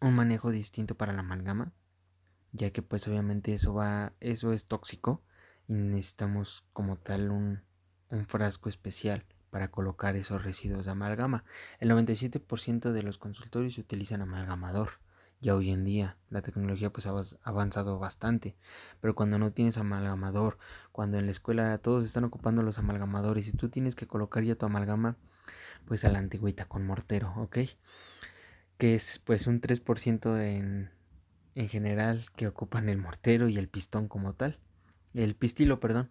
un 0.00 0.14
manejo 0.14 0.50
distinto 0.50 0.96
para 0.96 1.12
la 1.12 1.20
amalgama, 1.20 1.72
ya 2.52 2.70
que 2.72 2.82
pues 2.82 3.08
obviamente 3.08 3.54
eso 3.54 3.72
va, 3.72 4.12
eso 4.20 4.52
es 4.52 4.66
tóxico 4.66 5.22
y 5.68 5.74
necesitamos 5.74 6.66
como 6.72 6.96
tal 6.96 7.30
un, 7.30 7.62
un 8.10 8.26
frasco 8.26 8.68
especial 8.68 9.24
para 9.50 9.70
colocar 9.70 10.16
esos 10.16 10.42
residuos 10.42 10.86
de 10.86 10.90
amalgama. 10.90 11.44
El 11.78 11.88
97% 11.90 12.90
de 12.90 13.02
los 13.04 13.16
consultorios 13.16 13.78
utilizan 13.78 14.22
amalgamador 14.22 14.98
ya 15.44 15.54
hoy 15.54 15.70
en 15.70 15.84
día. 15.84 16.16
La 16.30 16.42
tecnología 16.42 16.90
pues 16.90 17.06
ha 17.06 17.12
avanzado 17.42 17.98
bastante, 17.98 18.56
pero 19.00 19.14
cuando 19.14 19.38
no 19.38 19.52
tienes 19.52 19.76
amalgamador, 19.76 20.58
cuando 20.90 21.18
en 21.18 21.26
la 21.26 21.32
escuela 21.32 21.76
todos 21.78 22.06
están 22.06 22.24
ocupando 22.24 22.62
los 22.62 22.78
amalgamadores 22.78 23.46
y 23.48 23.56
tú 23.56 23.68
tienes 23.68 23.94
que 23.94 24.06
colocar 24.06 24.42
ya 24.42 24.56
tu 24.56 24.66
amalgama 24.66 25.16
pues 25.84 26.04
a 26.06 26.10
la 26.10 26.18
antigüita 26.18 26.64
con 26.64 26.86
mortero, 26.86 27.34
¿ok? 27.36 27.58
Que 28.78 28.94
es 28.94 29.18
pues 29.18 29.46
un 29.46 29.60
3% 29.60 30.40
en, 30.40 30.90
en 31.54 31.68
general 31.68 32.24
que 32.36 32.48
ocupan 32.48 32.88
el 32.88 32.96
mortero 32.96 33.48
y 33.48 33.58
el 33.58 33.68
pistón 33.68 34.08
como 34.08 34.32
tal, 34.32 34.58
el 35.12 35.36
pistilo, 35.36 35.78
perdón. 35.78 36.10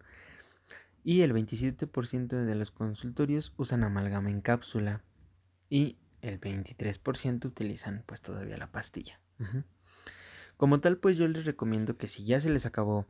Y 1.02 1.22
el 1.22 1.34
27% 1.34 2.44
de 2.44 2.54
los 2.54 2.70
consultorios 2.70 3.52
usan 3.56 3.82
amalgama 3.82 4.30
en 4.30 4.40
cápsula 4.40 5.02
y 5.68 5.98
el 6.22 6.40
23% 6.40 7.46
utilizan 7.46 8.04
pues 8.06 8.22
todavía 8.22 8.56
la 8.56 8.70
pastilla. 8.70 9.20
Como 10.56 10.80
tal, 10.80 10.98
pues 10.98 11.16
yo 11.16 11.26
les 11.28 11.44
recomiendo 11.44 11.96
que 11.96 12.08
si 12.08 12.24
ya 12.24 12.40
se 12.40 12.50
les 12.50 12.66
acabó 12.66 13.06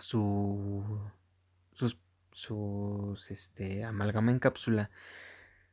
su 0.00 1.00
sus, 1.72 3.30
este 3.30 3.84
amalgama 3.84 4.30
en 4.30 4.38
cápsula, 4.38 4.90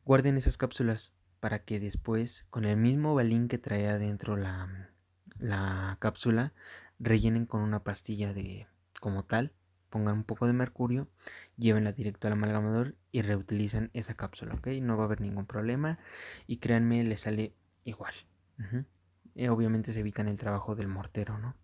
guarden 0.06 0.38
esas 0.38 0.58
cápsulas 0.58 1.14
para 1.40 1.60
que 1.60 1.80
después 1.80 2.46
con 2.50 2.64
el 2.66 2.78
mismo 2.78 3.16
balín 3.16 3.50
que 3.50 3.58
trae 3.58 3.90
adentro 3.90 4.38
la, 4.38 4.90
la 5.40 5.98
cápsula 6.00 6.54
rellenen 7.00 7.46
con 7.46 7.62
una 7.62 7.84
pastilla 7.84 8.34
de 8.34 8.68
como 9.02 9.26
tal, 9.26 9.52
pongan 9.90 10.20
un 10.20 10.24
poco 10.24 10.48
de 10.48 10.54
mercurio, 10.54 11.10
llévenla 11.58 11.92
directo 11.92 12.28
al 12.28 12.34
amalgamador 12.34 12.96
y 13.12 13.22
reutilizan 13.22 13.92
esa 13.94 14.14
cápsula, 14.16 14.56
¿ok? 14.56 14.68
No 14.82 14.96
va 14.96 15.04
a 15.04 15.06
haber 15.08 15.20
ningún 15.20 15.46
problema 15.46 16.00
y 16.48 16.58
créanme, 16.58 17.04
le 17.04 17.18
sale 17.18 17.54
igual. 17.84 18.14
Eh, 19.36 19.50
obviamente 19.50 19.94
se 19.94 20.00
evitan 20.02 20.28
el 20.28 20.38
trabajo 20.38 20.76
del 20.76 20.88
mortero, 20.88 21.38
¿no? 21.40 21.56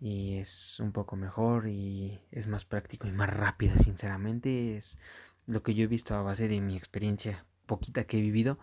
Y 0.00 0.38
es 0.38 0.78
un 0.80 0.92
poco 0.92 1.16
mejor 1.16 1.68
y 1.68 2.20
es 2.30 2.46
más 2.46 2.64
práctico 2.64 3.08
y 3.08 3.12
más 3.12 3.30
rápido, 3.30 3.76
sinceramente. 3.78 4.76
Es 4.76 4.98
lo 5.46 5.62
que 5.62 5.74
yo 5.74 5.84
he 5.84 5.88
visto 5.88 6.14
a 6.14 6.22
base 6.22 6.48
de 6.48 6.60
mi 6.60 6.76
experiencia 6.76 7.46
poquita 7.66 8.04
que 8.04 8.18
he 8.18 8.20
vivido. 8.20 8.58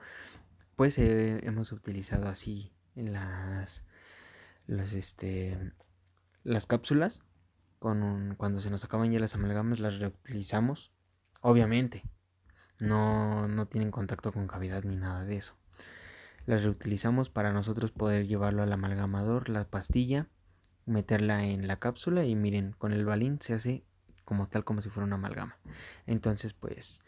Pues 0.76 0.98
eh, 0.98 1.40
hemos 1.46 1.72
utilizado 1.72 2.28
así 2.30 2.74
las, 2.96 3.84
las, 4.68 4.94
este, 4.94 5.74
las 6.44 6.66
cápsulas. 6.68 7.24
Con 7.80 8.36
cuando 8.38 8.62
se 8.62 8.70
nos 8.72 8.84
acaban 8.86 9.12
ya 9.12 9.20
las 9.20 9.36
amalgamas, 9.36 9.80
las 9.80 10.00
reutilizamos. 10.00 10.92
Obviamente, 11.42 12.04
no, 12.80 13.48
no 13.48 13.68
tienen 13.68 13.92
contacto 13.92 14.32
con 14.32 14.48
cavidad 14.48 14.84
ni 14.84 14.96
nada 14.96 15.26
de 15.26 15.38
eso 15.38 15.56
las 16.46 16.64
reutilizamos 16.64 17.30
para 17.30 17.52
nosotros 17.54 17.92
poder 17.92 18.28
llevarlo 18.28 18.64
al 18.64 18.72
amalgamador, 18.72 19.50
la 19.50 19.66
pastilla, 19.66 20.28
meterla 20.86 21.46
en 21.46 21.68
la 21.68 21.80
cápsula 21.80 22.26
y 22.26 22.36
miren, 22.36 22.74
con 22.74 22.94
el 22.94 23.06
balín 23.06 23.40
se 23.42 23.54
hace 23.54 23.84
como 24.24 24.48
tal 24.48 24.64
como 24.64 24.82
si 24.82 24.90
fuera 24.90 25.06
una 25.06 25.16
amalgama. 25.16 25.58
Entonces, 26.06 26.54
pues, 26.54 27.02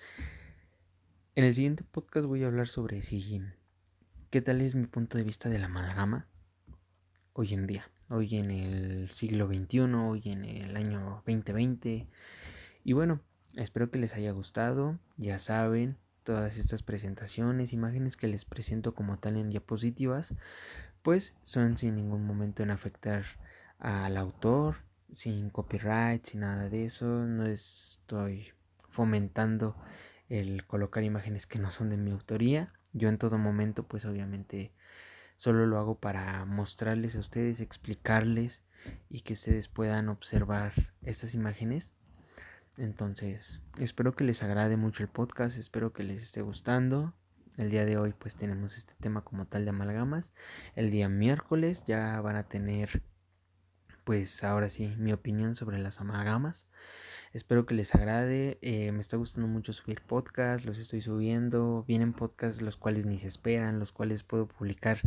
en 1.36 1.44
el 1.46 1.54
siguiente 1.54 1.84
podcast 1.84 2.26
voy 2.26 2.44
a 2.44 2.48
hablar 2.48 2.68
sobre 2.68 3.02
si, 3.02 3.42
qué 4.30 4.42
tal 4.42 4.62
es 4.62 4.76
mi 4.76 4.88
punto 4.88 5.18
de 5.18 5.24
vista 5.24 5.50
de 5.50 5.60
la 5.60 5.66
amalgama 5.66 6.28
hoy 7.34 7.54
en 7.54 7.68
día, 7.68 7.90
hoy 8.10 8.38
en 8.38 8.50
el 8.50 9.10
siglo 9.10 9.48
XXI, 9.48 9.80
hoy 9.80 10.24
en 10.26 10.46
el 10.46 10.76
año 10.76 11.22
2020. 11.28 12.08
Y 12.84 12.94
bueno, 12.94 13.22
espero 13.56 13.92
que 13.92 14.00
les 14.00 14.16
haya 14.16 14.32
gustado, 14.32 14.98
ya 15.18 15.38
saben, 15.38 15.98
todas 16.28 16.58
estas 16.58 16.84
presentaciones, 16.84 17.72
imágenes 17.72 18.18
que 18.18 18.28
les 18.28 18.44
presento 18.44 18.94
como 18.94 19.18
tal 19.18 19.38
en 19.38 19.50
diapositivas, 19.50 20.34
pues 21.02 21.34
son 21.42 21.78
sin 21.78 21.96
ningún 21.96 22.26
momento 22.26 22.64
en 22.64 22.70
afectar 22.70 23.24
al 23.80 24.18
autor, 24.18 24.76
sin 25.14 25.50
copyright, 25.50 26.26
sin 26.26 26.42
nada 26.42 26.68
de 26.68 26.84
eso, 26.84 27.06
no 27.06 27.46
estoy 27.46 28.52
fomentando 28.90 29.78
el 30.28 30.68
colocar 30.68 31.06
imágenes 31.06 31.48
que 31.48 31.60
no 31.60 31.72
son 31.72 31.90
de 31.90 31.96
mi 31.96 32.12
autoría. 32.12 32.74
Yo 32.92 33.08
en 33.08 33.20
todo 33.20 33.38
momento, 33.38 33.84
pues 33.84 34.04
obviamente 34.04 34.74
solo 35.38 35.66
lo 35.66 35.80
hago 35.80 35.96
para 35.96 36.44
mostrarles 36.44 37.16
a 37.16 37.20
ustedes, 37.20 37.62
explicarles 37.62 38.64
y 39.10 39.22
que 39.22 39.32
ustedes 39.32 39.70
puedan 39.70 40.10
observar 40.10 40.74
estas 41.04 41.34
imágenes 41.36 41.94
entonces, 42.78 43.62
espero 43.80 44.14
que 44.14 44.24
les 44.24 44.44
agrade 44.44 44.78
mucho 44.78 45.04
el 45.04 45.10
podcast, 45.10 45.58
espero 45.58 45.94
que 45.94 46.04
les 46.04 46.22
esté 46.22 46.42
gustando. 46.42 47.14
El 47.58 47.72
día 47.72 47.86
de 47.86 47.98
hoy 47.98 48.14
pues 48.18 48.36
tenemos 48.36 48.78
este 48.78 48.94
tema 49.00 49.22
como 49.24 49.48
tal 49.48 49.66
de 49.66 49.72
amalgamas. 49.72 50.34
El 50.76 50.92
día 50.92 51.10
miércoles 51.10 51.84
ya 51.88 52.22
van 52.22 52.36
a 52.36 52.44
tener 52.44 53.02
pues 54.04 54.44
ahora 54.44 54.70
sí, 54.70 54.94
mi 54.98 55.12
opinión 55.12 55.56
sobre 55.56 55.80
las 55.80 56.00
amalgamas. 56.00 56.68
Espero 57.34 57.66
que 57.66 57.74
les 57.74 57.94
agrade. 57.94 58.58
Eh, 58.62 58.92
me 58.94 59.02
está 59.02 59.18
gustando 59.18 59.50
mucho 59.50 59.74
subir 59.74 60.02
podcasts, 60.02 60.66
los 60.66 60.78
estoy 60.78 61.02
subiendo. 61.02 61.84
Vienen 61.88 62.14
podcasts 62.14 62.62
los 62.62 62.78
cuales 62.78 63.06
ni 63.06 63.20
se 63.20 63.28
esperan, 63.28 63.80
los 63.80 63.92
cuales 63.92 64.24
puedo 64.24 64.48
publicar 64.48 65.00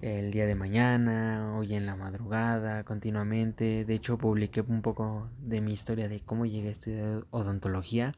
el 0.00 0.30
día 0.30 0.46
de 0.46 0.54
mañana, 0.54 1.54
hoy 1.56 1.74
en 1.74 1.86
la 1.86 1.96
madrugada, 1.96 2.84
continuamente. 2.84 3.84
De 3.84 3.94
hecho, 3.94 4.18
publiqué 4.18 4.62
un 4.62 4.82
poco 4.82 5.28
de 5.38 5.60
mi 5.60 5.72
historia 5.72 6.08
de 6.08 6.20
cómo 6.20 6.46
llegué 6.46 6.68
a 6.68 6.72
estudiar 6.72 7.26
odontología. 7.30 8.14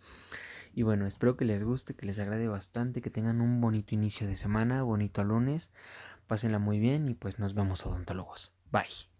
Y 0.74 0.82
bueno, 0.84 1.06
espero 1.06 1.36
que 1.36 1.44
les 1.44 1.64
guste, 1.64 1.94
que 1.94 2.06
les 2.06 2.18
agrade 2.18 2.48
bastante, 2.48 3.02
que 3.02 3.10
tengan 3.10 3.40
un 3.40 3.60
bonito 3.60 3.94
inicio 3.94 4.26
de 4.26 4.36
semana, 4.36 4.82
bonito 4.82 5.24
lunes. 5.24 5.70
Pásenla 6.26 6.58
muy 6.58 6.78
bien 6.78 7.08
y 7.08 7.14
pues 7.14 7.38
nos 7.38 7.54
vemos 7.54 7.84
odontólogos. 7.84 8.52
Bye. 8.70 9.11